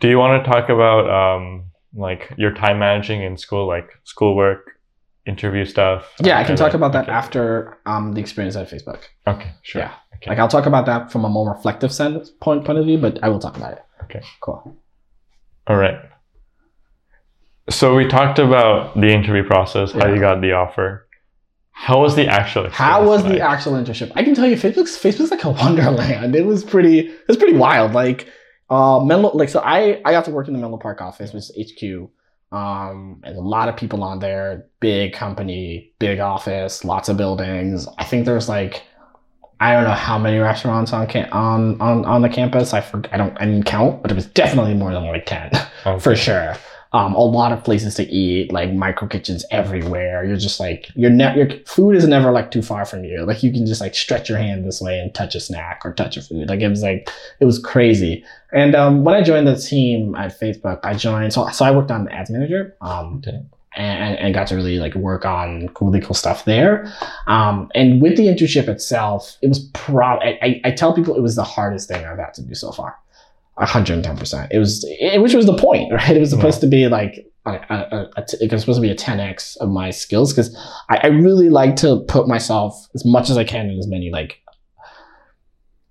[0.00, 1.64] Do you want to talk about um
[1.94, 4.78] like your time managing in school, like schoolwork,
[5.26, 6.12] interview stuff?
[6.20, 7.12] Yeah, I can talk then- about that okay.
[7.12, 9.02] after um the experience at Facebook.
[9.26, 9.82] Okay, sure.
[9.82, 9.92] Yeah.
[10.16, 10.30] Okay.
[10.30, 13.22] Like I'll talk about that from a more reflective sense point point of view, but
[13.22, 13.82] I will talk about it.
[14.04, 14.22] Okay.
[14.40, 14.76] Cool.
[15.66, 15.98] All right.
[17.70, 20.14] So we talked about the interview process, how Yeah.
[20.14, 21.06] you got the offer.
[21.72, 22.68] How was the actual?
[22.70, 24.12] How was the actual internship?
[24.14, 26.36] I can tell you, Facebook's Facebook's like a wonderland.
[26.36, 27.00] It was pretty.
[27.00, 27.92] It was pretty wild.
[27.92, 28.28] Like,
[28.70, 31.50] uh, Menlo, like so, I I got to work in the Menlo Park office, which
[31.50, 32.10] is HQ.
[32.52, 34.66] Um, and a lot of people on there.
[34.78, 37.88] Big company, big office, lots of buildings.
[37.98, 38.82] I think there's like,
[39.64, 42.74] I don't know how many restaurants on cam- on on on the campus.
[42.74, 45.50] I for, I don't I didn't count, but it was definitely more than like ten
[45.86, 45.98] Okay.
[46.00, 46.56] for sure.
[46.92, 50.24] Um, a lot of places to eat, like micro kitchens everywhere.
[50.24, 53.24] You're just like your ne- your food is never like too far from you.
[53.24, 55.92] Like you can just like stretch your hand this way and touch a snack or
[55.94, 56.48] touch a food.
[56.48, 57.10] Like it was like
[57.40, 58.22] it was crazy.
[58.52, 61.90] And um, when I joined the team at Facebook, I joined so so I worked
[61.90, 62.76] on the ads manager.
[62.80, 63.22] Um.
[63.76, 66.92] And, and got to really like work on really cool stuff there.
[67.26, 70.18] Um, and with the internship itself, it was pro.
[70.20, 72.96] I, I, tell people it was the hardest thing I've had to do so far.
[73.58, 74.48] 110%.
[74.50, 76.16] It was, it, which was the point, right?
[76.16, 78.90] It was supposed to be like, a, a, a t- it was supposed to be
[78.90, 80.56] a 10x of my skills because
[80.88, 84.10] I, I really like to put myself as much as I can in as many
[84.10, 84.40] like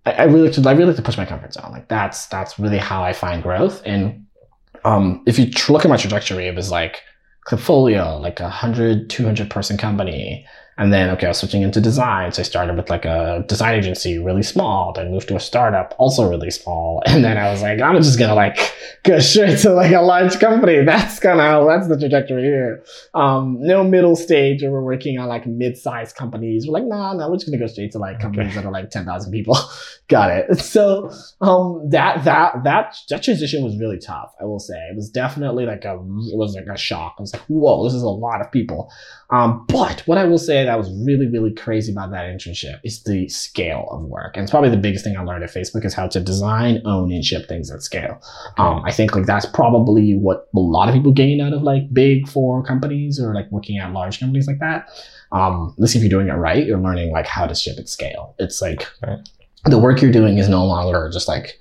[0.05, 1.71] I, I really like to I really like to push my comfort zone.
[1.71, 3.81] Like that's that's really how I find growth.
[3.85, 4.25] And
[4.83, 7.01] um, if you tr- look at my trajectory, it was like
[7.45, 10.45] Klipfolio, like a 100, 200 person company.
[10.77, 12.31] And then, okay, I was switching into design.
[12.31, 15.93] So I started with like a design agency, really small, then moved to a startup,
[15.97, 17.01] also really small.
[17.13, 18.57] And then I was like, I'm just gonna like
[19.03, 20.81] go straight to like a large company.
[20.85, 22.83] That's kind of how, that's the trajectory here.
[23.13, 26.65] Um, no middle stage where we're working on like mid-sized companies.
[26.65, 28.89] We're like, nah, nah, we're just gonna go straight to like companies that are like
[28.89, 29.57] 10,000 people.
[30.07, 30.59] Got it.
[30.59, 31.11] So,
[31.41, 34.33] um, that, that, that, that transition was really tough.
[34.41, 37.15] I will say it was definitely like a, it was like a shock.
[37.19, 38.91] I was like, whoa, this is a lot of people.
[39.33, 43.01] Um, but what I will say that was really, really crazy about that internship is
[43.01, 44.37] the scale of work.
[44.37, 47.11] And it's probably the biggest thing I learned at Facebook is how to design, own,
[47.11, 48.21] and ship things at scale.
[48.59, 51.91] Um, I think like that's probably what a lot of people gain out of like
[51.91, 54.87] big four companies or like working at large companies like that.
[55.31, 57.89] Um, at least if you're doing it right, you're learning like how to ship at
[57.89, 58.35] scale.
[58.37, 58.87] It's like
[59.65, 61.59] the work you're doing is no longer just like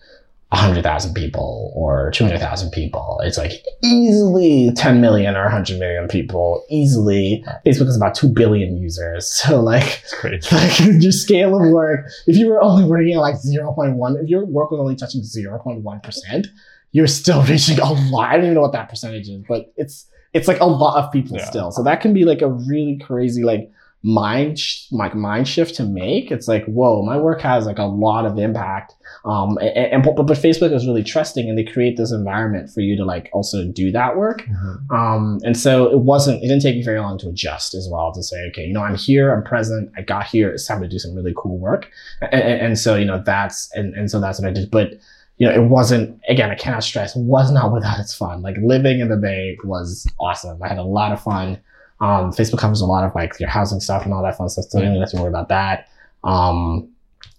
[0.53, 3.21] 100,000 people or 200,000 people.
[3.25, 6.63] It's like easily 10 million or 100 million people.
[6.69, 7.43] Easily.
[7.67, 9.31] Facebook has about 2 billion users.
[9.43, 10.03] So like,
[10.53, 14.45] like your scale of work, if you were only working at like 0.1, if your
[14.45, 16.47] work was only touching 0.1%,
[16.93, 18.29] you're still reaching a lot.
[18.31, 21.11] I don't even know what that percentage is, but it's it's like a lot of
[21.13, 21.45] people Yeah.
[21.45, 21.71] still.
[21.71, 23.71] So that can be like a really crazy like
[24.03, 26.31] mind sh- like mind shift to make.
[26.31, 28.95] It's like whoa, my work has like a lot of impact.
[29.25, 32.81] Um, and, and but, but Facebook is really trusting, and they create this environment for
[32.81, 34.43] you to like also do that work.
[34.91, 38.13] Um, and so it wasn't, it didn't take me very long to adjust as well
[38.13, 40.89] to say, okay, you know, I'm here, I'm present, I got here, it's time to
[40.89, 41.91] do some really cool work.
[42.21, 44.71] And, and, and so, you know, that's, and, and so that's what I did.
[44.71, 44.95] But,
[45.39, 48.43] you know, it wasn't, again, I cannot stress, was not without its fun.
[48.43, 50.63] Like living in the Bay was awesome.
[50.63, 51.61] I had a lot of fun.
[52.03, 54.67] Um, Facebook covers a lot of like your housing stuff and all that fun stuff.
[54.69, 55.89] So you don't have to worry about that.
[56.25, 56.89] Um,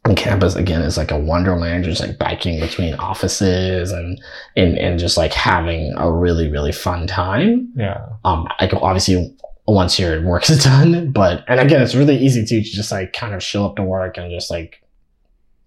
[0.06, 4.20] and campus again is like a wonderland, You're just like biking between offices and,
[4.58, 8.06] and, and just like having a really, really fun time Yeah.
[8.26, 9.34] um, I can obviously
[9.66, 11.12] once your work is done.
[11.14, 14.18] But and again, it's really easy to just like kind of show up to work
[14.18, 14.83] and just like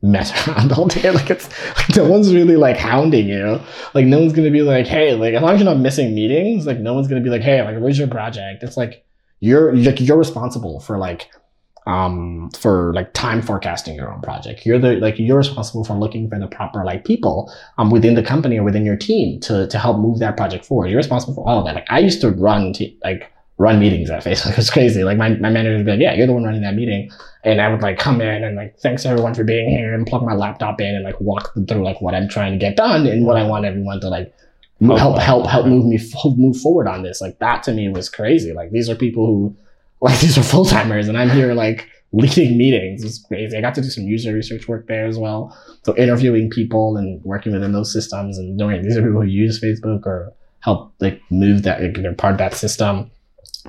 [0.03, 1.11] mess around all day.
[1.11, 3.61] Like it's like no one's really like hounding you.
[3.95, 6.67] Like no one's gonna be like, hey, like as long as you're not missing meetings,
[6.67, 8.63] like no one's gonna be like, hey, like where's your project?
[8.63, 9.05] It's like
[9.41, 11.31] you're like you're responsible for like
[11.87, 16.29] um for like time forecasting your own project you're the like you're responsible for looking
[16.29, 19.79] for the proper like people um within the company or within your team to to
[19.79, 22.31] help move that project forward you're responsible for all of that like i used to
[22.31, 25.87] run t- like run meetings at facebook it was crazy like my, my manager would
[25.87, 27.09] be like yeah you're the one running that meeting
[27.47, 30.23] and i would like come in and like thanks everyone for being here and plug
[30.23, 33.07] my laptop in and like walk them through like what i'm trying to get done
[33.07, 34.35] and what i want everyone to like
[34.81, 35.99] mo- help help help move me
[36.37, 39.57] move forward on this like that to me was crazy like these are people who
[40.01, 43.05] like these are full timers, and I'm here like leading meetings.
[43.05, 43.57] It's crazy.
[43.57, 45.57] I got to do some user research work there as well.
[45.85, 49.61] So interviewing people and working within those systems and knowing these are people who use
[49.61, 53.11] Facebook or help like move that like, they're part of that system.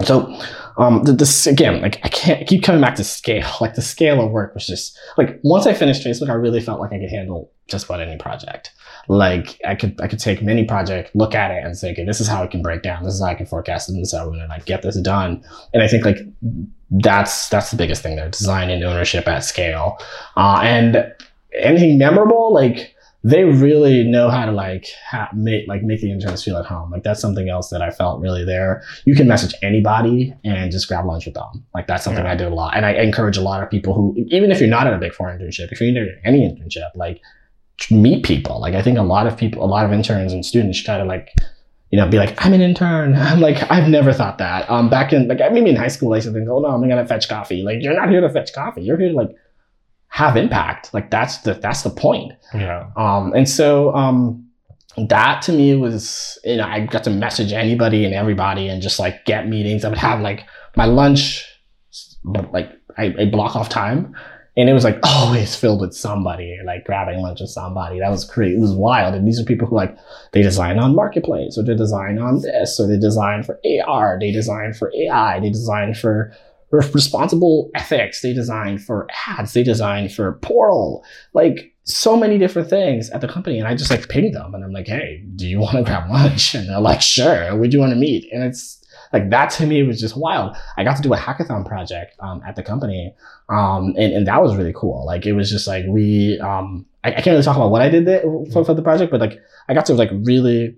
[0.03, 0.39] So
[0.77, 3.47] um this again, like I can't keep coming back to scale.
[3.61, 6.79] Like the scale of work was just like once I finished Facebook, I really felt
[6.79, 8.71] like I could handle just about any project.
[9.07, 12.19] Like I could I could take any project, look at it, and say, okay, this
[12.19, 13.03] is how it can break down.
[13.03, 14.81] This is how I can forecast it, and this is how I'm gonna like get
[14.81, 15.43] this done.
[15.73, 16.17] And I think like
[16.91, 19.97] that's that's the biggest thing there: design and ownership at scale.
[20.35, 21.13] Uh, and
[21.53, 26.43] anything memorable, like they really know how to like ha- make like make the interns
[26.43, 26.91] feel at home.
[26.91, 28.84] Like that's something else that I felt really there.
[29.05, 31.65] You can message anybody and just grab lunch with them.
[31.74, 32.32] Like that's something Yeah.
[32.32, 34.70] I do a lot, and I encourage a lot of people who, even if you're
[34.70, 37.22] not in a big four internship, if you're in any internship, like
[37.91, 38.59] meet people.
[38.59, 41.03] Like I think a lot of people, a lot of interns and students try to
[41.05, 41.34] like,
[41.91, 43.15] you know, be like, I'm an intern.
[43.18, 44.70] I'm like, I've never thought that.
[44.70, 46.68] Um, back in like I maybe in high school, I used to think, oh no,
[46.70, 47.63] I'm gonna fetch coffee.
[47.63, 48.84] Like you're not here to fetch coffee.
[48.84, 49.36] You're here to like
[50.18, 50.91] have impact.
[50.95, 52.34] Like that's the that's the point.
[52.51, 52.89] Yeah.
[52.95, 54.49] Um, and so um,
[54.97, 58.97] that to me was, you know, I got to message anybody and everybody and just
[58.97, 59.86] like get meetings.
[59.86, 61.45] I would have like my lunch,
[62.24, 64.15] but like I, I block off time.
[64.55, 67.99] And it was like always filled with somebody, like grabbing lunch with somebody.
[67.99, 68.57] That was crazy.
[68.57, 69.13] It was wild.
[69.13, 69.95] And these are people who like
[70.34, 74.32] they design on marketplace, or they design on this, or they design for AR, they
[74.32, 76.34] design for AI, they design for for
[76.72, 81.03] responsible ethics, they design for ads, they design for portal,
[81.34, 83.59] like so many different things at the company.
[83.59, 86.09] And I just like ping them and I'm like, hey, do you want to grab
[86.09, 86.53] lunch?
[86.55, 88.28] And they're like, sure, would you want to meet?
[88.32, 90.55] And it's like that to me was just wild.
[90.76, 93.13] I got to do a hackathon project um, at the company.
[93.49, 95.05] Um, and, and that was really cool.
[95.05, 97.89] Like it was just like we um I, I can't really talk about what I
[97.89, 99.39] did there for, for the project, but like
[99.70, 100.76] I got to like really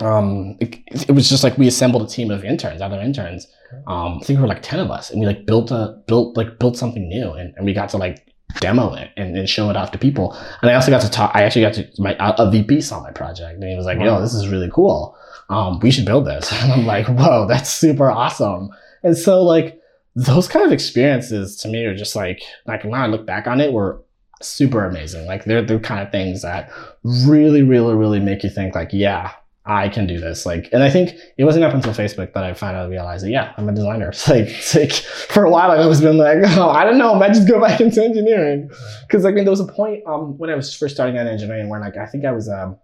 [0.00, 3.46] um it, it was just like we assembled a team of interns, other interns.
[3.86, 6.36] Um I think we were like 10 of us and we like built a built
[6.36, 8.26] like built something new and, and we got to like
[8.60, 10.36] demo it and, and show it off to people.
[10.62, 13.10] And I also got to talk I actually got to my a VP saw my
[13.10, 15.16] project and he was like, yo, this is really cool.
[15.48, 16.52] Um we should build this.
[16.62, 18.70] And I'm like, whoa, that's super awesome.
[19.02, 19.80] And so like
[20.16, 23.60] those kind of experiences to me are just like like when I look back on
[23.60, 24.04] it were
[24.44, 25.26] super amazing.
[25.26, 26.70] Like they're the kind of things that
[27.02, 29.32] really, really, really make you think like, yeah,
[29.66, 30.44] I can do this.
[30.44, 33.54] Like, and I think it wasn't up until Facebook that I finally realized that yeah,
[33.56, 34.08] I'm a designer.
[34.14, 37.14] It's like, it's like for a while I've always been like, oh, I don't know,
[37.14, 38.70] I might just go back into engineering.
[39.06, 41.26] Because like, I mean, there was a point um when I was first starting out
[41.26, 42.76] in engineering where like I think I was um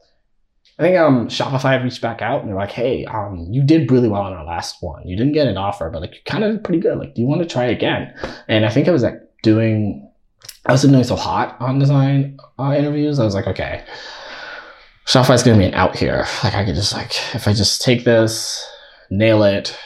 [0.78, 4.08] I think um Shopify reached back out and they're like, hey, um, you did really
[4.08, 5.06] well on our last one.
[5.06, 6.98] You didn't get an offer, but like you kind of did pretty good.
[6.98, 8.14] Like, do you want to try again?
[8.48, 10.10] And I think I was like doing
[10.64, 13.18] I wasn't doing so hot on design uh, interviews.
[13.18, 13.84] I was like, okay,
[15.10, 16.26] Shopify's gonna be an out here.
[16.44, 18.64] Like I could just like if I just take this,
[19.10, 19.76] nail it.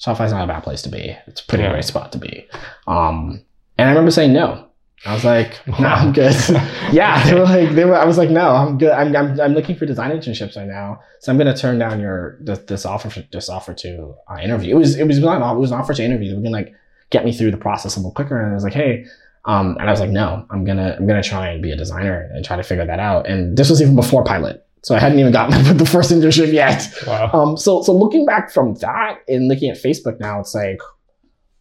[0.00, 1.16] Shopify's not a bad place to be.
[1.26, 1.70] It's a pretty Yeah.
[1.72, 2.46] great spot to be.
[2.86, 3.42] Um,
[3.78, 4.68] and I remember saying no.
[5.04, 6.34] I was like, no, I'm good.
[6.92, 7.96] yeah, they were like, they were.
[7.96, 8.92] I was like, no, I'm good.
[8.92, 12.38] I'm, I'm, I'm looking for design internships right now, so I'm gonna turn down your
[12.40, 14.76] this, this offer for, this offer to uh, interview.
[14.76, 16.28] It was it was not it was an offer to interview.
[16.30, 16.72] They were gonna like
[17.10, 19.06] get me through the process a little quicker, and I was like, hey,
[19.44, 22.28] um, and I was like, no, I'm gonna I'm gonna try and be a designer
[22.32, 23.28] and try to figure that out.
[23.28, 26.86] And this was even before pilot, so I hadn't even gotten the first internship yet.
[27.06, 27.30] Wow.
[27.32, 30.80] Um, so so looking back from that and looking at Facebook now, it's like,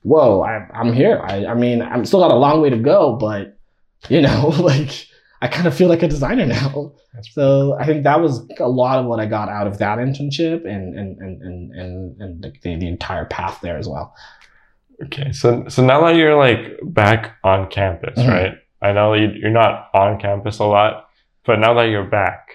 [0.03, 1.19] whoa, I, I'm here.
[1.23, 3.57] I, I mean, I'm still got a long way to go, but
[4.09, 5.07] you know, like
[5.41, 6.93] I kind of feel like a designer now.
[7.13, 9.97] That's- So I think that was a lot of what I got out of that
[9.97, 14.13] internship and and and and and, and the, the entire path there as well.
[15.05, 18.27] Okay, so so now that you're like back on campus, Mhm.
[18.29, 18.53] right?
[18.81, 21.05] I know you, you're not on campus a lot,
[21.45, 22.47] but now that you're back,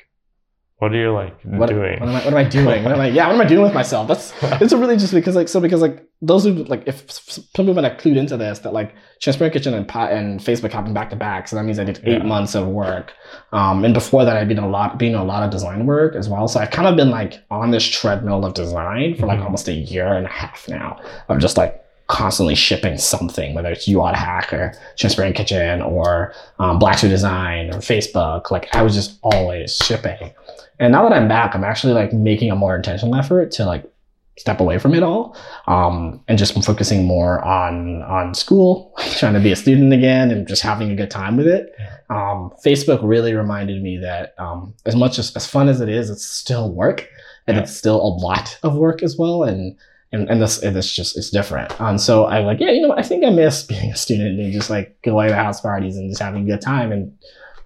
[0.78, 1.98] What are you like what, doing?
[2.00, 2.84] What am, I, what am I doing?
[2.84, 4.08] What am I, yeah, what am I doing with myself?
[4.08, 4.32] That's
[4.62, 7.96] it's really just because like so because like those who like if some people have
[7.98, 11.48] clued into this that like Transparent Kitchen and Pot and Facebook happened back to back,
[11.48, 12.24] so that means I did eight Yeah.
[12.24, 13.12] months of work.
[13.52, 16.28] Um, and before that, I'd been a lot been a lot of design work as
[16.28, 16.46] well.
[16.46, 19.44] So I've kind of been like on this treadmill of design for like Mhm.
[19.44, 20.98] almost a year and a half now.
[21.30, 26.78] I'm just like constantly shipping something, whether it's UI Hack or Transparent Kitchen or um,
[26.78, 28.50] Black Suit Design or Facebook.
[28.50, 30.32] Like I was just always shipping.
[30.78, 33.90] And now that I'm back, I'm actually like making a more intentional effort to like
[34.38, 35.34] step away from it all
[35.66, 40.46] um, and just focusing more on on school, trying to be a student again, and
[40.46, 41.74] just having a good time with it.
[42.10, 46.10] Um, Facebook really reminded me that um, as much as, as fun as it is,
[46.10, 47.08] it's still work,
[47.46, 47.62] and Yeah.
[47.62, 49.42] it's still a lot of work as well.
[49.42, 49.76] And
[50.12, 51.78] and, and this it's just it's different.
[51.80, 52.94] And so I'm like, yeah, you know?
[52.96, 56.10] I think I miss being a student and just like going to house parties and
[56.10, 57.12] just having a good time and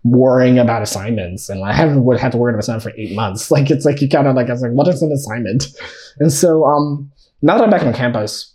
[0.03, 1.49] worrying about assignments.
[1.49, 3.51] And I haven't would had to worry about assignment for eight months.
[3.61, 5.67] Like it's like you kind of like I was like, what is an assignment?
[6.19, 7.11] And so um
[7.41, 8.55] now that I'm back on campus,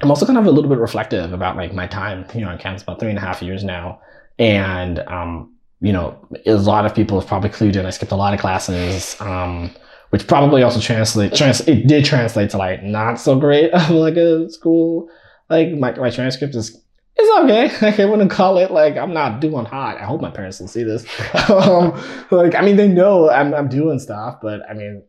[0.00, 2.58] I'm also kind of a little bit reflective about like my time, you know, on
[2.58, 4.00] campus about three and a half years now.
[4.38, 6.16] And um, you know,
[6.46, 7.86] a lot of people have probably clued in.
[7.86, 9.20] I skipped a lot of classes.
[9.20, 9.70] Um,
[10.12, 14.16] which probably also translate trans it did translate to like not so great of like
[14.16, 15.08] a school
[15.48, 16.78] like my, my transcript is
[17.16, 20.30] it's okay like i wouldn't call it like i'm not doing hot i hope my
[20.30, 21.06] parents will see this
[21.50, 21.98] um
[22.30, 25.02] like i mean they know i'm, I'm doing stuff but i mean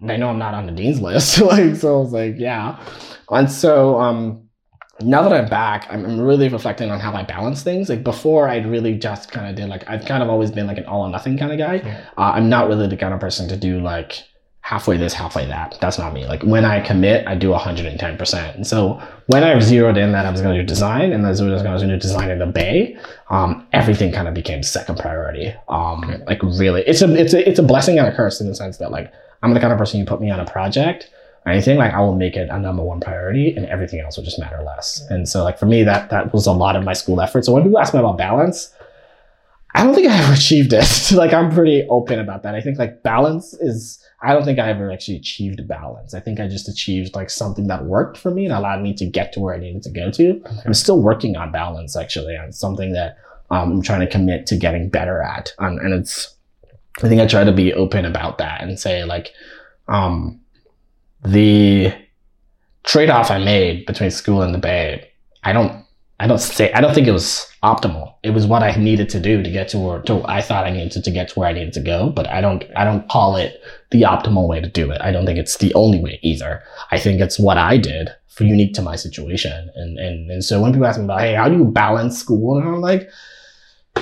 [0.00, 2.82] they know i'm not on the dean's list like so i was like yeah
[3.30, 4.42] and so um
[5.02, 7.90] now that I'm back, I'm, really reflecting on how I balance things.
[7.90, 10.78] Like before, I'd really just kind of did like I've kind of always been like
[10.78, 11.74] an all or nothing kind of guy.
[11.84, 12.00] Yeah.
[12.16, 14.24] Uh, I'm not really the kind of person to do like
[14.66, 15.78] halfway this, halfway that.
[15.80, 16.26] That's not me.
[16.26, 18.54] Like when I commit, I do 110%.
[18.56, 21.30] And so when I zeroed in that I was going to do design and I
[21.30, 22.98] was going to do design in the Bay,
[23.30, 25.54] um, everything kind of became second priority.
[25.68, 28.56] Um, like really, it's a it's a it's a blessing and a curse in the
[28.56, 29.12] sense that like
[29.44, 31.10] I'm the kind of person you put me on a project
[31.44, 34.24] or anything, like I will make it a number one priority, and everything else will
[34.24, 35.00] just matter less.
[35.10, 37.44] And so like for me, that that was a lot of my school effort.
[37.44, 38.72] So when people ask me about balance.
[39.76, 41.12] I don't think I ever achieved it.
[41.12, 42.54] like I'm pretty open about that.
[42.54, 46.14] I think like balance is I don't think I ever actually achieved balance.
[46.14, 49.06] I think I just achieved like something that worked for me and allowed me to
[49.06, 50.42] get to where I needed to go to.
[50.64, 53.18] I'm still working on balance actually on something that
[53.50, 55.52] um, I'm trying to commit to getting better at.
[55.58, 56.34] Um, and it's
[57.02, 59.32] I think I try to be open about that and say like
[59.88, 60.40] um,
[61.22, 61.92] the
[62.84, 65.10] trade-off I made between school and the Bay,
[65.44, 65.84] I don't
[66.18, 68.14] I don't say I don't think it was optimal.
[68.22, 70.70] It was what I needed to do to get to where to, I thought I
[70.70, 73.36] needed to get to where I needed to go, but I don't I don't call
[73.36, 73.60] it
[73.90, 75.00] the optimal way to do it.
[75.02, 76.62] I don't think it's the only way either.
[76.90, 79.70] I think it's what I did for unique to my situation.
[79.74, 82.58] And and and so when people ask me about, hey, how do you balance school?
[82.58, 83.10] And I'm like,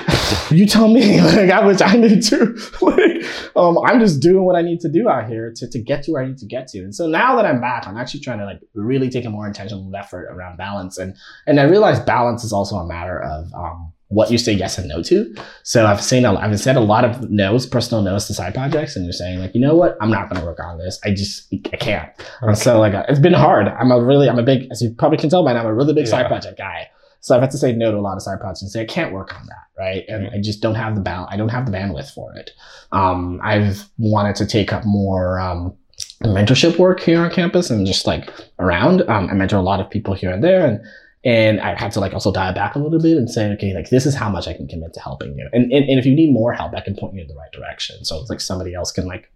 [0.51, 1.19] you tell me.
[1.35, 2.57] Like I wish I knew too.
[2.81, 3.25] like
[3.55, 6.11] um, I'm just doing what I need to do out here to, to get to
[6.11, 6.79] where I need to get to.
[6.79, 9.47] And so now that I'm back, I'm actually trying to like really take a more
[9.47, 10.97] intentional effort around balance.
[10.97, 11.15] And
[11.47, 14.87] and I realize balance is also a matter of um, what you say yes and
[14.87, 15.35] no to.
[15.63, 18.95] So I've seen a, I've said a lot of no's, personal no's to side projects,
[18.95, 20.99] and you're saying like, you know what, I'm not going to work on this.
[21.03, 22.09] I just I can't.
[22.41, 23.67] And so like it's been hard.
[23.67, 25.73] I'm a really I'm a big as you probably can tell by now I'm a
[25.73, 26.89] really big side project guy.
[27.25, 28.85] So I've had to say no to a lot of side projects and say I
[28.85, 30.05] can't work on that, right?
[30.07, 32.51] And I just don't have the bal- I don't have the bandwidth for it.
[32.91, 35.75] Um, I've wanted to take up more um,
[36.21, 39.01] mentorship work here on campus and just like around.
[39.09, 40.85] Um, I mentor a lot of people here and there, and
[41.23, 43.89] and I had to like also dial back a little bit and say, okay, like
[43.89, 46.13] this is how much I can commit to helping you, and and, and if you
[46.13, 48.05] need more help, I can point you in the right direction.
[48.05, 49.31] So it's like somebody else can like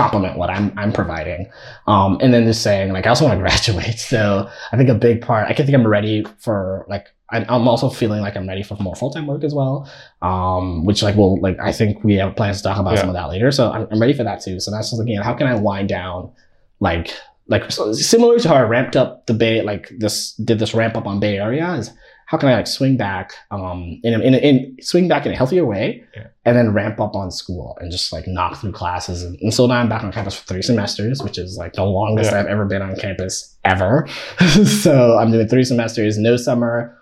[0.00, 1.50] complement what I'm I'm providing.
[1.86, 3.98] Um, and then just saying like I also want to graduate.
[3.98, 7.88] So I think a big part I can think I'm ready for like I'm also
[7.90, 9.88] feeling like I'm ready for more full time work as well.
[10.20, 13.00] Um, which like will like I think we have plans to talk about Yeah.
[13.00, 13.52] some of that later.
[13.52, 14.58] So I'm, I'm ready for that too.
[14.58, 16.32] So that's just looking at how can I wind down
[16.80, 17.14] like
[17.46, 20.96] like so similar to how I ramped up the Bay like this did this ramp
[20.96, 21.92] up on Bay Area is
[22.30, 25.32] how can I like swing back um in a, in, a, in swing back in
[25.32, 26.28] a healthier way Yeah.
[26.44, 29.66] and then ramp up on school and just like knock through classes and, and so
[29.66, 32.38] now I'm back on campus for three semesters which is like the longest Yeah.
[32.40, 34.06] I've ever been on campus ever
[34.64, 36.96] so I'm doing three semesters no summer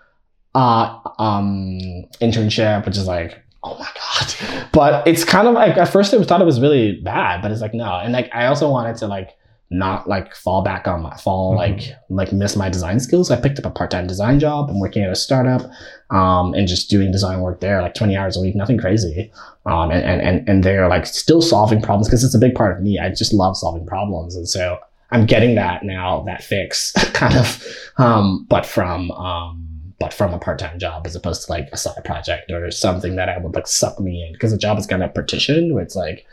[0.55, 1.77] uh um
[2.21, 6.23] internship which is like oh my god but it's kind of like at first I
[6.23, 9.07] thought it was really bad but it's like no and like I also wanted to
[9.07, 9.35] like
[9.71, 11.57] not like fall back on my fall Mhm.
[11.57, 13.29] like like miss my design skills.
[13.29, 14.69] I picked up a part time design job.
[14.69, 15.61] I'm working at a startup,
[16.09, 19.31] um, and just doing design work there, like 20 hours a week, nothing crazy.
[19.65, 22.75] Um, and and and, and they're like still solving problems because it's a big part
[22.75, 22.97] of me.
[22.99, 24.79] I just love solving problems, and so
[25.11, 27.63] I'm getting that now, that fix, kind of,
[27.97, 29.65] um, but from um,
[29.99, 33.17] but from a part time job as opposed to like a side project or something
[33.17, 35.73] that I would like suck me in because the job is kind of partitioned.
[35.75, 36.25] Where it's like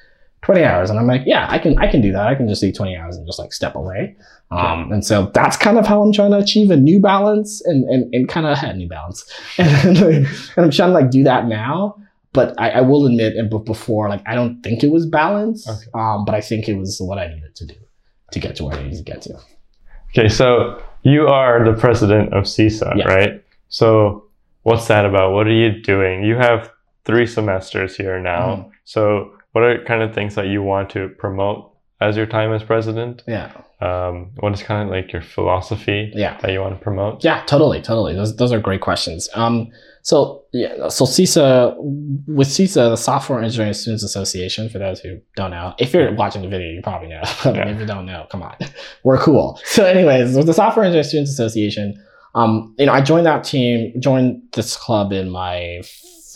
[0.43, 0.91] 20 hours.
[0.91, 2.27] And I'm like, yeah, I can, I can do that.
[2.27, 4.17] I can just eat 20 hours and just like step away.
[4.53, 7.85] Um, and so that's kind of how I'm trying to achieve a new balance and,
[7.89, 9.25] and, and kind of had new balance.
[9.59, 10.27] And, and
[10.57, 11.97] I'm trying to like do that now.
[12.33, 15.91] But I, I will admit, and before, like I don't think it was balance, Okay.
[15.95, 17.75] um, but I think it was what I needed to do
[18.33, 19.39] to get to where I needed to get to.
[20.11, 23.09] Okay, so you are the president of SESA, Yeah.
[23.09, 23.45] right?
[23.69, 24.27] So
[24.65, 25.33] what's that about?
[25.33, 26.25] What are you doing?
[26.25, 26.71] You have
[27.07, 28.49] three semesters here now.
[28.49, 28.69] Mm-hmm.
[28.85, 32.63] So what are kind of things that you want to promote as your time as
[32.63, 33.23] president?
[33.27, 36.37] Yeah, Um, what is kind of like your philosophy yeah.
[36.43, 37.25] that you want to promote?
[37.25, 38.13] Yeah, totally, totally.
[38.15, 39.31] Those those are great questions.
[39.35, 39.69] Um,
[40.03, 41.75] so yeah, so SESA
[42.39, 44.69] with SESA, the Software Engineering Students Association.
[44.69, 47.23] For those who don't know, if you're watching the video, you probably know.
[47.43, 47.69] But Yeah.
[47.73, 48.57] if you don't know, come on,
[49.05, 49.59] we're cool.
[49.65, 51.89] So, anyways, with the Software Engineering Students Association,
[52.35, 55.81] um, you know, I joined that team, joined this club in my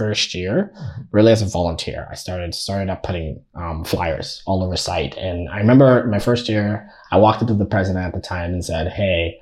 [0.00, 0.72] first year,
[1.12, 2.08] really as a volunteer.
[2.10, 6.48] I started started up putting um, flyers all over site, and I remember my first
[6.48, 9.40] year, I walked up to the president at the time and said, "Hey."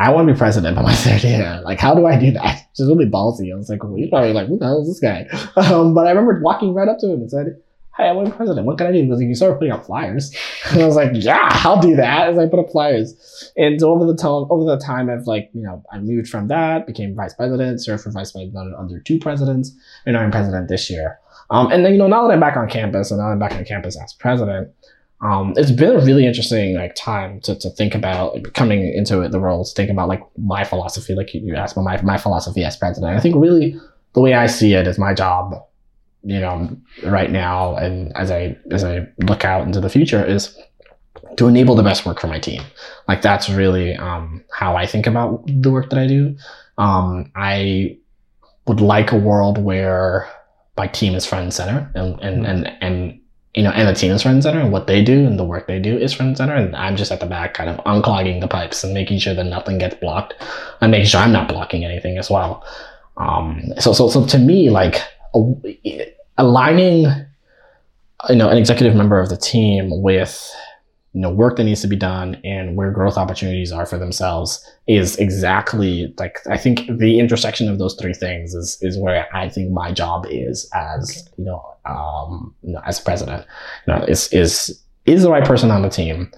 [0.00, 1.60] I want to be president by my third year.
[1.64, 2.66] Like, how do I do that?
[2.70, 3.52] It's just really ballsy.
[3.52, 5.26] I was like, well, he's probably like, what the hell is this guy?
[5.56, 7.60] Um, but I remember walking right up to him and said,
[7.98, 8.66] hey, I want president.
[8.66, 9.02] What can I do?
[9.02, 10.34] He like, you started putting out flyers.
[10.70, 12.28] And I was like, yeah, I'll do that.
[12.28, 13.52] As I put up flyers.
[13.56, 16.86] And over the time, over the time of like, you know, I moved from that,
[16.86, 19.72] became vice president, served for vice president under two presidents,
[20.06, 21.18] and I'm president this year.
[21.50, 23.52] Um, and then, you know, now that I'm back on campus and now I'm back
[23.52, 24.70] on campus as president,
[25.20, 29.32] um, it's been a really interesting like time to, to think about coming into it,
[29.32, 32.62] the role to think about like my philosophy, like you asked about my, my philosophy
[32.62, 33.16] as president.
[33.16, 33.80] I think really
[34.12, 35.54] the way I see it is my job,
[36.22, 40.56] you know, right now and as I as I look out into the future is
[41.36, 42.62] to enable the best work for my team.
[43.06, 46.36] Like that's really um, how I think about the work that I do.
[46.76, 47.98] Um, I
[48.66, 50.28] would like a world where
[50.76, 53.20] my team is front and center and and and, and
[53.54, 55.44] you know, and the team is front and center, and what they do and the
[55.44, 57.78] work they do is front and center, and I'm just at the back, kind of
[57.86, 60.34] unclogging the pipes and making sure that nothing gets blocked,
[60.80, 62.64] and making sure I'm not blocking anything as well.
[63.16, 65.02] Um, so, so, so to me, like
[66.36, 67.06] aligning,
[68.28, 70.50] you know, an executive member of the team with
[71.18, 74.64] you know work that needs to be done and where growth opportunities are for themselves
[74.86, 79.48] is exactly like I think the intersection of those three things is is where I
[79.48, 83.46] think my job is as you know um you know, as president.
[83.86, 86.30] You know is is is the right person on the team?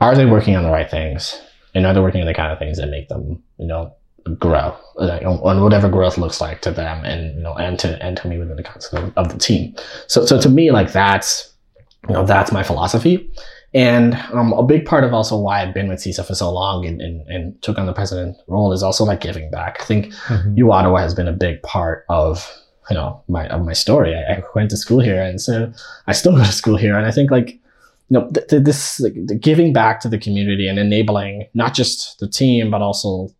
[0.00, 1.40] Are they working on the right things?
[1.74, 3.94] And are they working on the kind of things that make them you know
[4.38, 8.16] grow like, on whatever growth looks like to them and you know and to and
[8.16, 9.74] to me within the context of, of the team
[10.06, 11.52] so so to me like that's
[12.08, 13.30] you know that's my philosophy
[13.74, 16.84] and um, a big part of also why I've been with SESA for so long
[16.84, 19.78] and, and, and took on the president role is also like giving back.
[19.80, 20.58] I think Mhm.
[20.58, 22.46] U Ottawa has been a big part of
[22.90, 24.14] you know my of my story.
[24.14, 25.72] I, I went to school here, and so
[26.06, 26.96] I still go to school here.
[26.98, 27.60] And I think like you
[28.10, 32.18] know th- th- this like, the giving back to the community and enabling not just
[32.18, 33.30] the team but also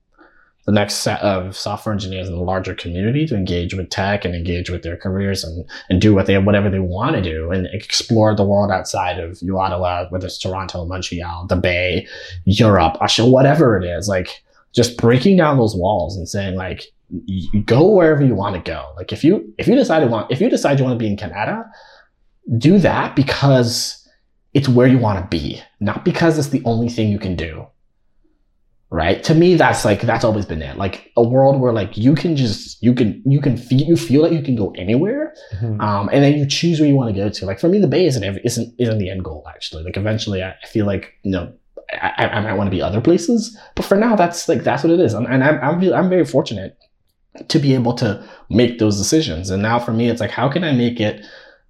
[0.65, 4.35] the next set of software engineers in the larger community to engage with tech and
[4.35, 7.67] engage with their careers and and do what they whatever they want to do and
[7.73, 12.07] explore the world outside of Ottawa, whether it's Toronto, Montreal, the Bay,
[12.45, 14.09] Europe, Russia, whatever it is.
[14.09, 14.43] Like
[14.73, 16.87] just breaking down those walls and saying like
[17.67, 18.93] go wherever you want to go.
[18.97, 21.17] Like if you if you decide want if you decide you want to be in
[21.17, 21.65] Canada,
[22.57, 23.99] do that because
[24.55, 27.67] it's where you want to be, not because it's the only thing you can do.
[28.93, 29.25] Right?
[29.25, 30.77] To me, that's like that's always been it.
[30.77, 34.21] Like a world where like you can just you can you can feel you feel
[34.23, 35.81] like you can go anywhere Mhm.
[35.81, 37.47] um, and then you choose where you want to go to.
[37.47, 39.47] Like for me, the Bay isn't isn't isn't the end goal.
[39.49, 41.53] Actually, like eventually, I, feel like you know
[42.03, 44.85] I, I, I might want to be other places, but for now, that's like that's
[44.85, 45.15] what it is.
[45.15, 46.77] And, and I'm I'm I'm very fortunate
[47.49, 49.49] to be able to make those decisions.
[49.49, 51.25] And now for me, it's like how can I make it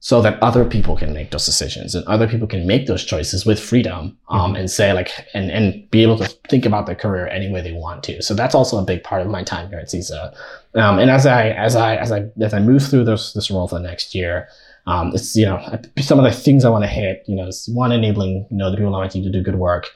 [0.04, 3.46] so that other people can make those decisions and other people can make those choices
[3.46, 7.28] with freedom um, and say like and and be able to think about their career
[7.28, 8.20] any way they want to.
[8.20, 10.36] So that's also a big part of my time here at SESA.
[10.74, 13.68] Um, and as I as I as I as I move through this this role
[13.68, 14.48] for the next year,
[14.88, 15.60] um, it's you know
[16.00, 17.22] some of the things I want to hit.
[17.28, 19.60] You know, is one enabling you know the people on my team to do good
[19.60, 19.88] work.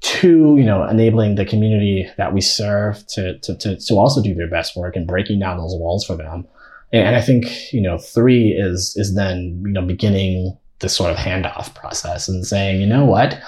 [0.00, 4.32] Two, you know, enabling the community that we serve to to to, to also do
[4.32, 6.46] their best work and breaking down those walls for them.
[6.92, 11.16] And, I think you know three is is then you know beginning this sort of
[11.16, 13.40] handoff process and saying you know what.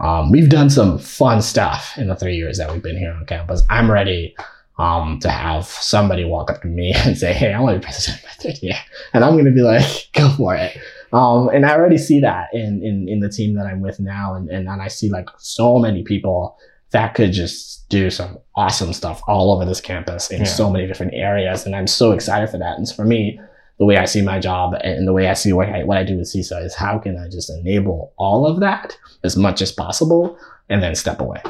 [0.00, 3.24] Um, we've done some fun stuff in the three years that we've been here on
[3.24, 3.62] campus.
[3.70, 4.34] I'm ready
[4.78, 7.84] um, to have somebody walk up to me and say, "Hey, I want to be
[7.84, 8.76] president by third year,"
[9.12, 10.76] and I'm going to be like, "Go for it."
[11.12, 14.34] Um, and I already see that in, in in the team that I'm with now,
[14.34, 16.56] and and, and I see like so many people
[16.92, 20.44] that could just do some awesome stuff all over this campus in Yeah.
[20.44, 22.78] so many different areas, and I'm so excited for that.
[22.78, 23.40] And for me,
[23.78, 26.04] the way I see my job and the way I see what I, what I
[26.04, 29.70] do with SESA is how can I just enable all of that as much as
[29.70, 30.38] possible
[30.70, 31.42] and then step away.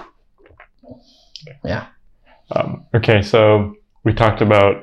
[1.64, 1.87] Yeah.
[2.51, 3.74] Um, okay, so
[4.05, 4.82] we talked about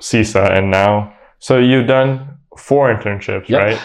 [0.00, 3.60] SESA and now, so you've done four internships, Yep.
[3.62, 3.80] right?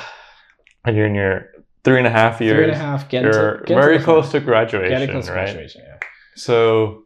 [0.85, 1.47] And you're in your
[1.87, 2.55] three and a half years.
[2.57, 3.09] Three and a half.
[3.09, 5.45] Get You're to, get very to close to graduation, Getting close to right?
[5.45, 5.81] graduation.
[5.85, 5.97] Yeah.
[6.35, 7.03] So,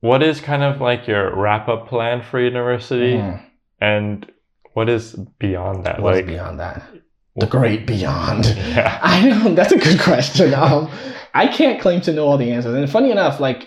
[0.00, 3.42] what is kind of like your wrap up plan for university, Mhm.
[3.80, 4.30] and
[4.74, 6.00] what is beyond that?
[6.00, 6.82] What's like, beyond that?
[7.36, 8.44] The great beyond.
[8.56, 10.52] yeah, I know that's a good question.
[10.62, 10.90] Um,
[11.34, 12.74] I can't claim to know all the answers.
[12.74, 13.66] And funny enough, like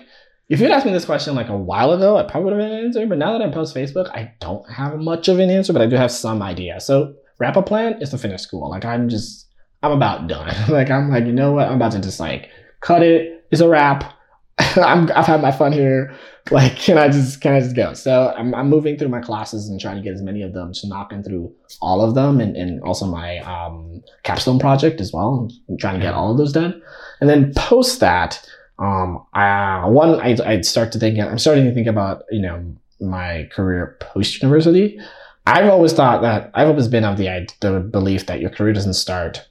[0.50, 2.80] if you'd asked me this question like a while ago, I probably would have had
[2.80, 3.08] an answer.
[3.08, 5.88] But now that I'm post Facebook, I don't have much of an answer, but I
[5.88, 6.80] do have some idea.
[6.80, 8.70] So wrap up plan is to finish school.
[8.70, 9.45] Like I'm just
[9.86, 10.54] I'm about done.
[10.70, 12.50] like I'm like you know what I'm about to just like
[12.82, 13.46] cut it.
[13.52, 14.14] It's a wrap.
[14.58, 16.16] I'm I've had my fun here.
[16.52, 17.94] Like can I just can I just go?
[17.94, 20.74] So I'm I'm moving through my classes and trying to get as many of them,
[20.74, 25.50] just knocking through all of them, and and also my um capstone project as well.
[25.70, 26.82] I'm trying to get all of those done.
[27.22, 28.46] And then post that,
[28.80, 32.76] um, I, one, I'd, I'd start to think, I'm starting to think about, you know,
[33.00, 35.00] my career post university.
[35.48, 38.96] I've always thought that, I've always been of the, the belief that your career doesn't
[38.96, 39.48] start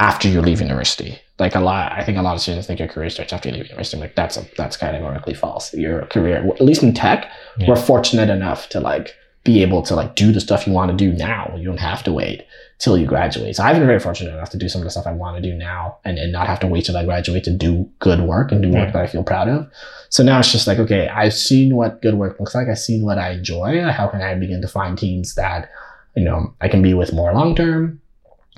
[0.00, 1.18] after you leave university.
[1.38, 3.54] Like a lot, I think a lot of students think your career starts after you
[3.54, 3.96] leave university.
[3.96, 5.72] I'm like, that's, a, that's categorically false.
[5.74, 7.68] Your career, at least in tech, Yeah.
[7.68, 10.96] we're fortunate enough to like be able to like do the stuff you want to
[10.96, 11.54] do now.
[11.56, 12.42] You don't have to wait
[12.78, 13.56] till you graduate.
[13.56, 15.42] So I've been very fortunate enough to do some of the stuff I want to
[15.50, 18.52] do now and, and not have to wait till I graduate to do good work
[18.52, 18.92] and do work Yeah.
[18.92, 19.70] that I feel proud of.
[20.08, 22.68] So now it's just like, okay, I've seen what good work looks like.
[22.68, 23.82] I've seen what I enjoy.
[23.90, 25.70] How can I begin to find teams that,
[26.16, 28.00] you know, I can be with more long term?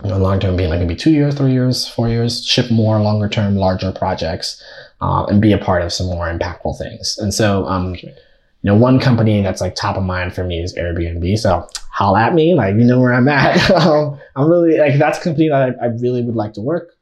[0.03, 3.01] You know, long term being like maybe two years, three years, four years, ship more
[3.01, 4.62] longer term, larger projects,
[5.01, 7.18] uh, and be a part of some more impactful things.
[7.18, 8.11] And so, um, you
[8.62, 11.38] know, one company that's like top of mind for me is Airbnb.
[11.38, 13.70] So holla at me, like you know where I'm at.
[13.86, 16.95] um, I'm really like that's a company that I, I really would like to work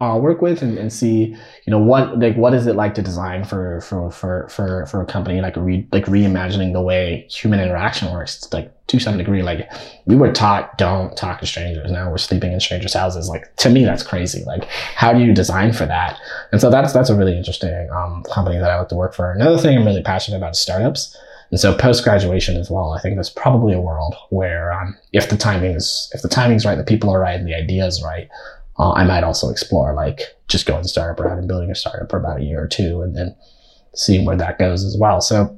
[0.00, 3.02] uh, work with and, and see you know what like what is it like to
[3.02, 7.58] design for for for for, for a company like re, like reimagining the way human
[7.58, 8.36] interaction works?
[8.36, 9.70] It's like to some degree like
[10.06, 11.90] we were taught don't talk to strangers.
[11.90, 13.28] Now we're sleeping in strangers houses.
[13.28, 14.44] Like to me that's crazy.
[14.44, 16.16] Like how do you design for that?
[16.52, 19.32] And so that's that's a really interesting um, company that I like to work for.
[19.32, 21.16] Another thing I'm really passionate about is startups.
[21.50, 25.30] And so post graduation as well, I think there's probably a world where um, if
[25.30, 28.02] the timing is if the timing's right, the people are right, and the idea is
[28.02, 28.28] right,
[28.78, 32.18] uh, I might also explore like just going startup route and building a startup for
[32.18, 33.34] about a year or two, and then
[33.94, 35.20] seeing where that goes as well.
[35.20, 35.56] So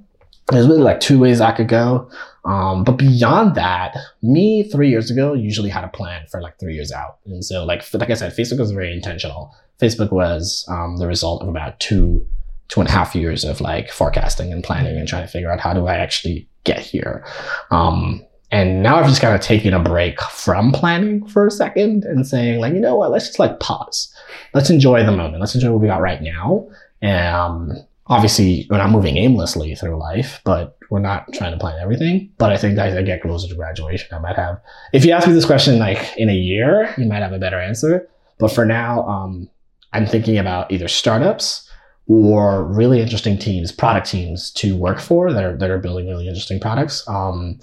[0.48, 2.10] there's really like two ways I could go.
[2.44, 6.74] Um, but beyond that, me three years ago usually had a plan for like three
[6.74, 9.54] years out, and so like like I said, Facebook was very intentional.
[9.80, 12.26] Facebook was um, the result of about two
[12.68, 15.60] two and a half years of like forecasting and planning and trying to figure out
[15.60, 17.24] how do I actually get here.
[17.70, 22.04] Um, and now I've just kind of taken a break from planning for a second
[22.04, 24.12] and saying like, you know what, let's just like pause.
[24.54, 25.40] Let's enjoy the moment.
[25.40, 26.68] Let's enjoy what we got right now.
[27.02, 27.72] Um,
[28.06, 32.28] obviously we're not moving aimlessly through life, but we're not trying to plan everything.
[32.38, 34.60] But I think as I get closer to graduation, I might have,
[34.92, 37.60] if you ask me this question like in a year, you might have a better
[37.60, 38.08] answer.
[38.38, 39.48] But for now, um,
[39.92, 41.68] I'm thinking about either startups
[42.08, 46.26] or really interesting teams, product teams to work for that are, that are building really
[46.26, 47.08] interesting products.
[47.08, 47.60] Um,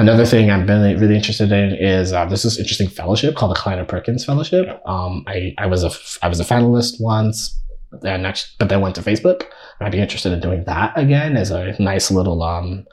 [0.00, 3.84] another thing I'm really, really interested in is uh, this interesting fellowship called the Kleiner
[3.84, 4.80] Perkins Fellowship.
[4.86, 5.90] Um, I, I was a
[6.24, 7.60] I was a finalist once,
[8.02, 9.44] and next, but then went to Facebook.
[9.78, 12.86] I'd be interested in doing that again as a nice little um,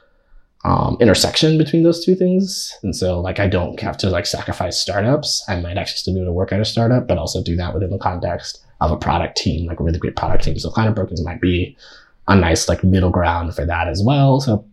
[0.66, 2.74] um, intersection between those two things.
[2.84, 5.44] And so, like, I don't have to like sacrifice startups.
[5.48, 7.74] I might actually still be able to work at a startup, but also do that
[7.74, 10.60] within the context of a product team, like a really great product team.
[10.60, 11.76] So Kleiner Perkins might be
[12.28, 14.42] a nice like middle ground for that as well.
[14.42, 14.66] So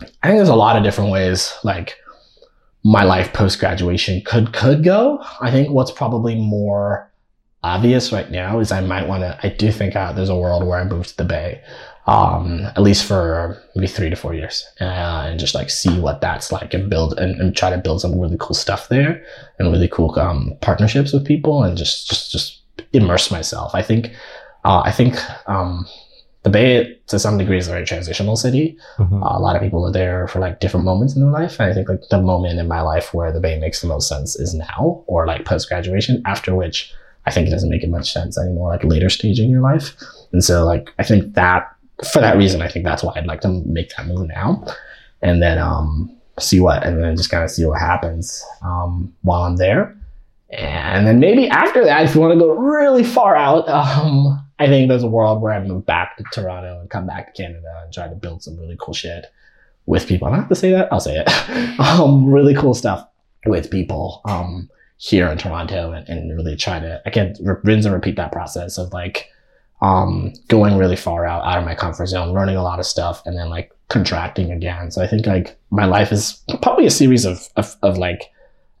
[0.00, 1.96] I think there's a lot of different ways like
[2.84, 5.22] my life post graduation could could go.
[5.40, 7.10] I think what's probably more
[7.62, 9.38] obvious right now is I might want to.
[9.42, 11.60] I do think uh, there's a world where I move to the Bay,
[12.06, 16.20] um, at least for maybe three to four years, uh, and just like see what
[16.20, 19.24] that's like and build and, and try to build some really cool stuff there
[19.58, 22.60] and really cool um, partnerships with people and just just just
[22.92, 23.74] immerse myself.
[23.74, 24.12] I think
[24.64, 25.16] uh, I think
[25.48, 25.86] um,
[26.46, 28.78] the Bay to some degree is a very transitional city.
[28.98, 29.20] Mhm.
[29.20, 31.58] Uh, a lot of people are there for like different moments in their life.
[31.58, 34.08] And I think like the moment in my life where the Bay makes the most
[34.08, 36.94] sense is now or like post graduation, after which
[37.26, 39.96] I think it doesn't make it much sense anymore, like later stage in your life.
[40.32, 41.66] And so like I think that
[42.12, 44.64] for that reason, I think that's why I'd like to make that move now.
[45.22, 49.42] And then um see what and then just kind of see what happens um while
[49.42, 49.96] I'm there.
[50.50, 54.66] And then maybe after that, if you want to go really far out, um, I
[54.66, 57.82] think there's a world where I move back to Toronto and come back to Canada
[57.82, 59.26] and try to build some really cool shit
[59.84, 60.26] with people.
[60.26, 60.92] I don't have to say that.
[60.92, 61.80] I'll say it.
[61.80, 63.06] um, really cool stuff
[63.44, 68.16] with people um, here in Toronto, and, and really try to again rinse and repeat
[68.16, 69.30] that process of like
[69.82, 73.22] um, going really far out out of my comfort zone, learning a lot of stuff,
[73.26, 74.90] and then like contracting again.
[74.90, 78.30] So I think like my life is probably a series of of, of like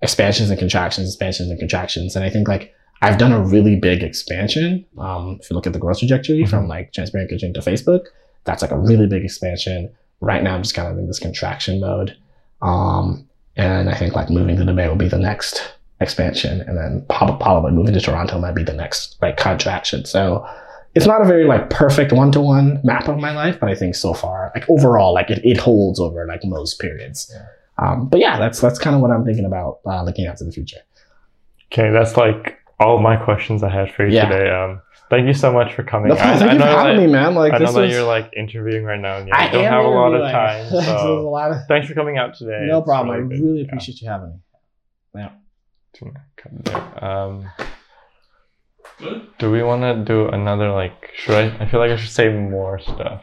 [0.02, 4.02] expansions and contractions, expansions and contractions, and I think like I've done a really big
[4.02, 4.84] expansion.
[4.98, 6.48] Um, if you look at the growth trajectory Mhm.
[6.48, 8.06] from like transparent kitchen to Facebook,
[8.44, 9.90] that's like a really big expansion.
[10.20, 12.16] Right now, I'm just kind of in this contraction mode.
[12.62, 16.62] Um, and I think like moving to the Bay will be the next expansion.
[16.62, 20.04] And then probably moving to Toronto might be the next like contraction.
[20.04, 20.46] So
[20.94, 23.74] it's not a very like perfect one to one map of my life, but I
[23.74, 27.30] think so far, like overall, like it, it holds over like most periods.
[27.34, 27.44] Yeah.
[27.78, 30.44] Um, but yeah, that's that's kind of what I'm thinking about uh, looking out to
[30.44, 30.78] the future.
[31.70, 34.28] Okay, that's like all my questions I had for you Yeah.
[34.28, 34.50] today.
[34.50, 36.08] Um, thank you so much for coming.
[36.08, 37.34] No, thank you for know having that, me, man.
[37.34, 39.84] Like I know this that you're like interviewing right now, and you I don't have
[39.84, 40.66] a lot of time.
[40.70, 42.66] There's a So lot of thanks for coming out today.
[42.68, 43.16] no It's problem.
[43.16, 43.40] I good.
[43.42, 43.64] really Yeah.
[43.66, 44.38] appreciate you having me.
[45.14, 45.30] Yeah.
[47.00, 47.50] Um,
[48.98, 49.26] Good.
[49.38, 51.10] do we want to do another like?
[51.16, 51.56] Should I?
[51.64, 53.22] I feel like I should say more stuff.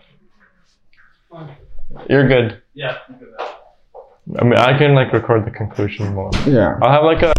[2.09, 2.61] You're good.
[2.73, 2.97] Yeah.
[3.09, 4.41] look at that.
[4.41, 6.31] I mean, I can like record the conclusion more.
[6.47, 6.77] Yeah.
[6.81, 7.33] I'll have like a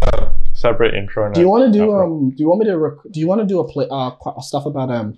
[0.66, 1.20] separate intro.
[1.26, 2.04] And Do you want to do outro.
[2.06, 2.30] um?
[2.34, 4.10] Do you want me to rec- do you want to do a play uh
[4.50, 5.08] stuff about um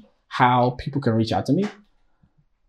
[0.41, 1.65] how people can reach out to me?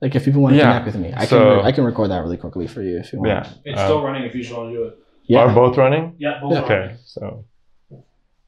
[0.02, 0.66] Like if people want to Yeah.
[0.72, 2.96] connect with me, I So- can re- I can record that really quickly for you
[3.04, 3.30] if you want.
[3.32, 3.50] Yeah.
[3.72, 4.94] It's um, still running if you just want to do it.
[5.26, 5.40] Yeah.
[5.40, 6.16] Are both running?
[6.20, 6.40] Yeah.
[6.42, 6.62] Both Yeah.
[6.64, 6.98] Okay, running.
[7.16, 7.46] so.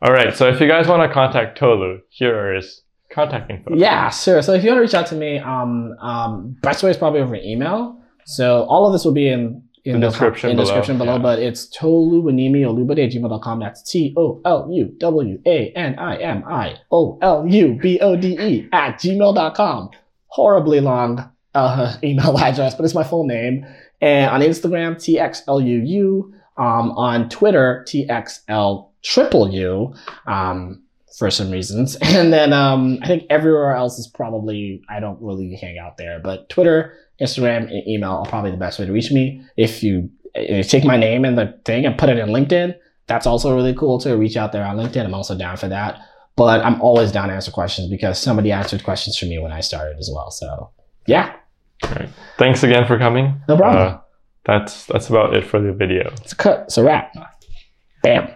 [0.01, 3.75] All right, so if you guys want to contact Tolu, here is contact info.
[3.75, 4.41] Yeah, sure.
[4.41, 7.19] So if you want to reach out to me, um, um, best way is probably
[7.19, 7.97] over email.
[8.25, 11.13] So all of this will be in in The the, description in below, description below.
[11.15, 11.21] yeah.
[11.21, 13.59] But it's toluwanimi at gmail.com.
[13.59, 17.99] That's T O L U W A N I M I O L U B
[17.99, 19.89] O D E at gmail.com.
[20.27, 23.65] Horribly long uh, email address, but it's my full name.
[24.01, 26.33] And on Instagram, TXLUU.
[26.57, 29.93] Um, on Twitter, TXL triple U.
[30.27, 30.83] Um,
[31.17, 31.97] for some reasons.
[32.01, 36.19] And then um, I think everywhere else is probably I don't really hang out there,
[36.19, 39.43] but Twitter, Instagram, and email are probably the best way to reach me.
[39.57, 42.75] If you, if you take my name in the thing and put it in LinkedIn,
[43.07, 45.03] that's also really cool to reach out there on LinkedIn.
[45.05, 45.99] I'm also down for that.
[46.35, 49.59] But I'm always down to answer questions because somebody answered questions for me when I
[49.59, 50.31] started as well.
[50.31, 50.69] So
[51.05, 51.33] yeah,
[52.37, 53.41] Thanks again for coming.
[53.49, 53.95] no problem.
[53.95, 53.97] Uh,
[54.45, 56.09] that's that's about it for the video.
[56.21, 56.59] it's a cut.
[56.67, 57.13] It's a wrap.
[58.03, 58.29] Bam.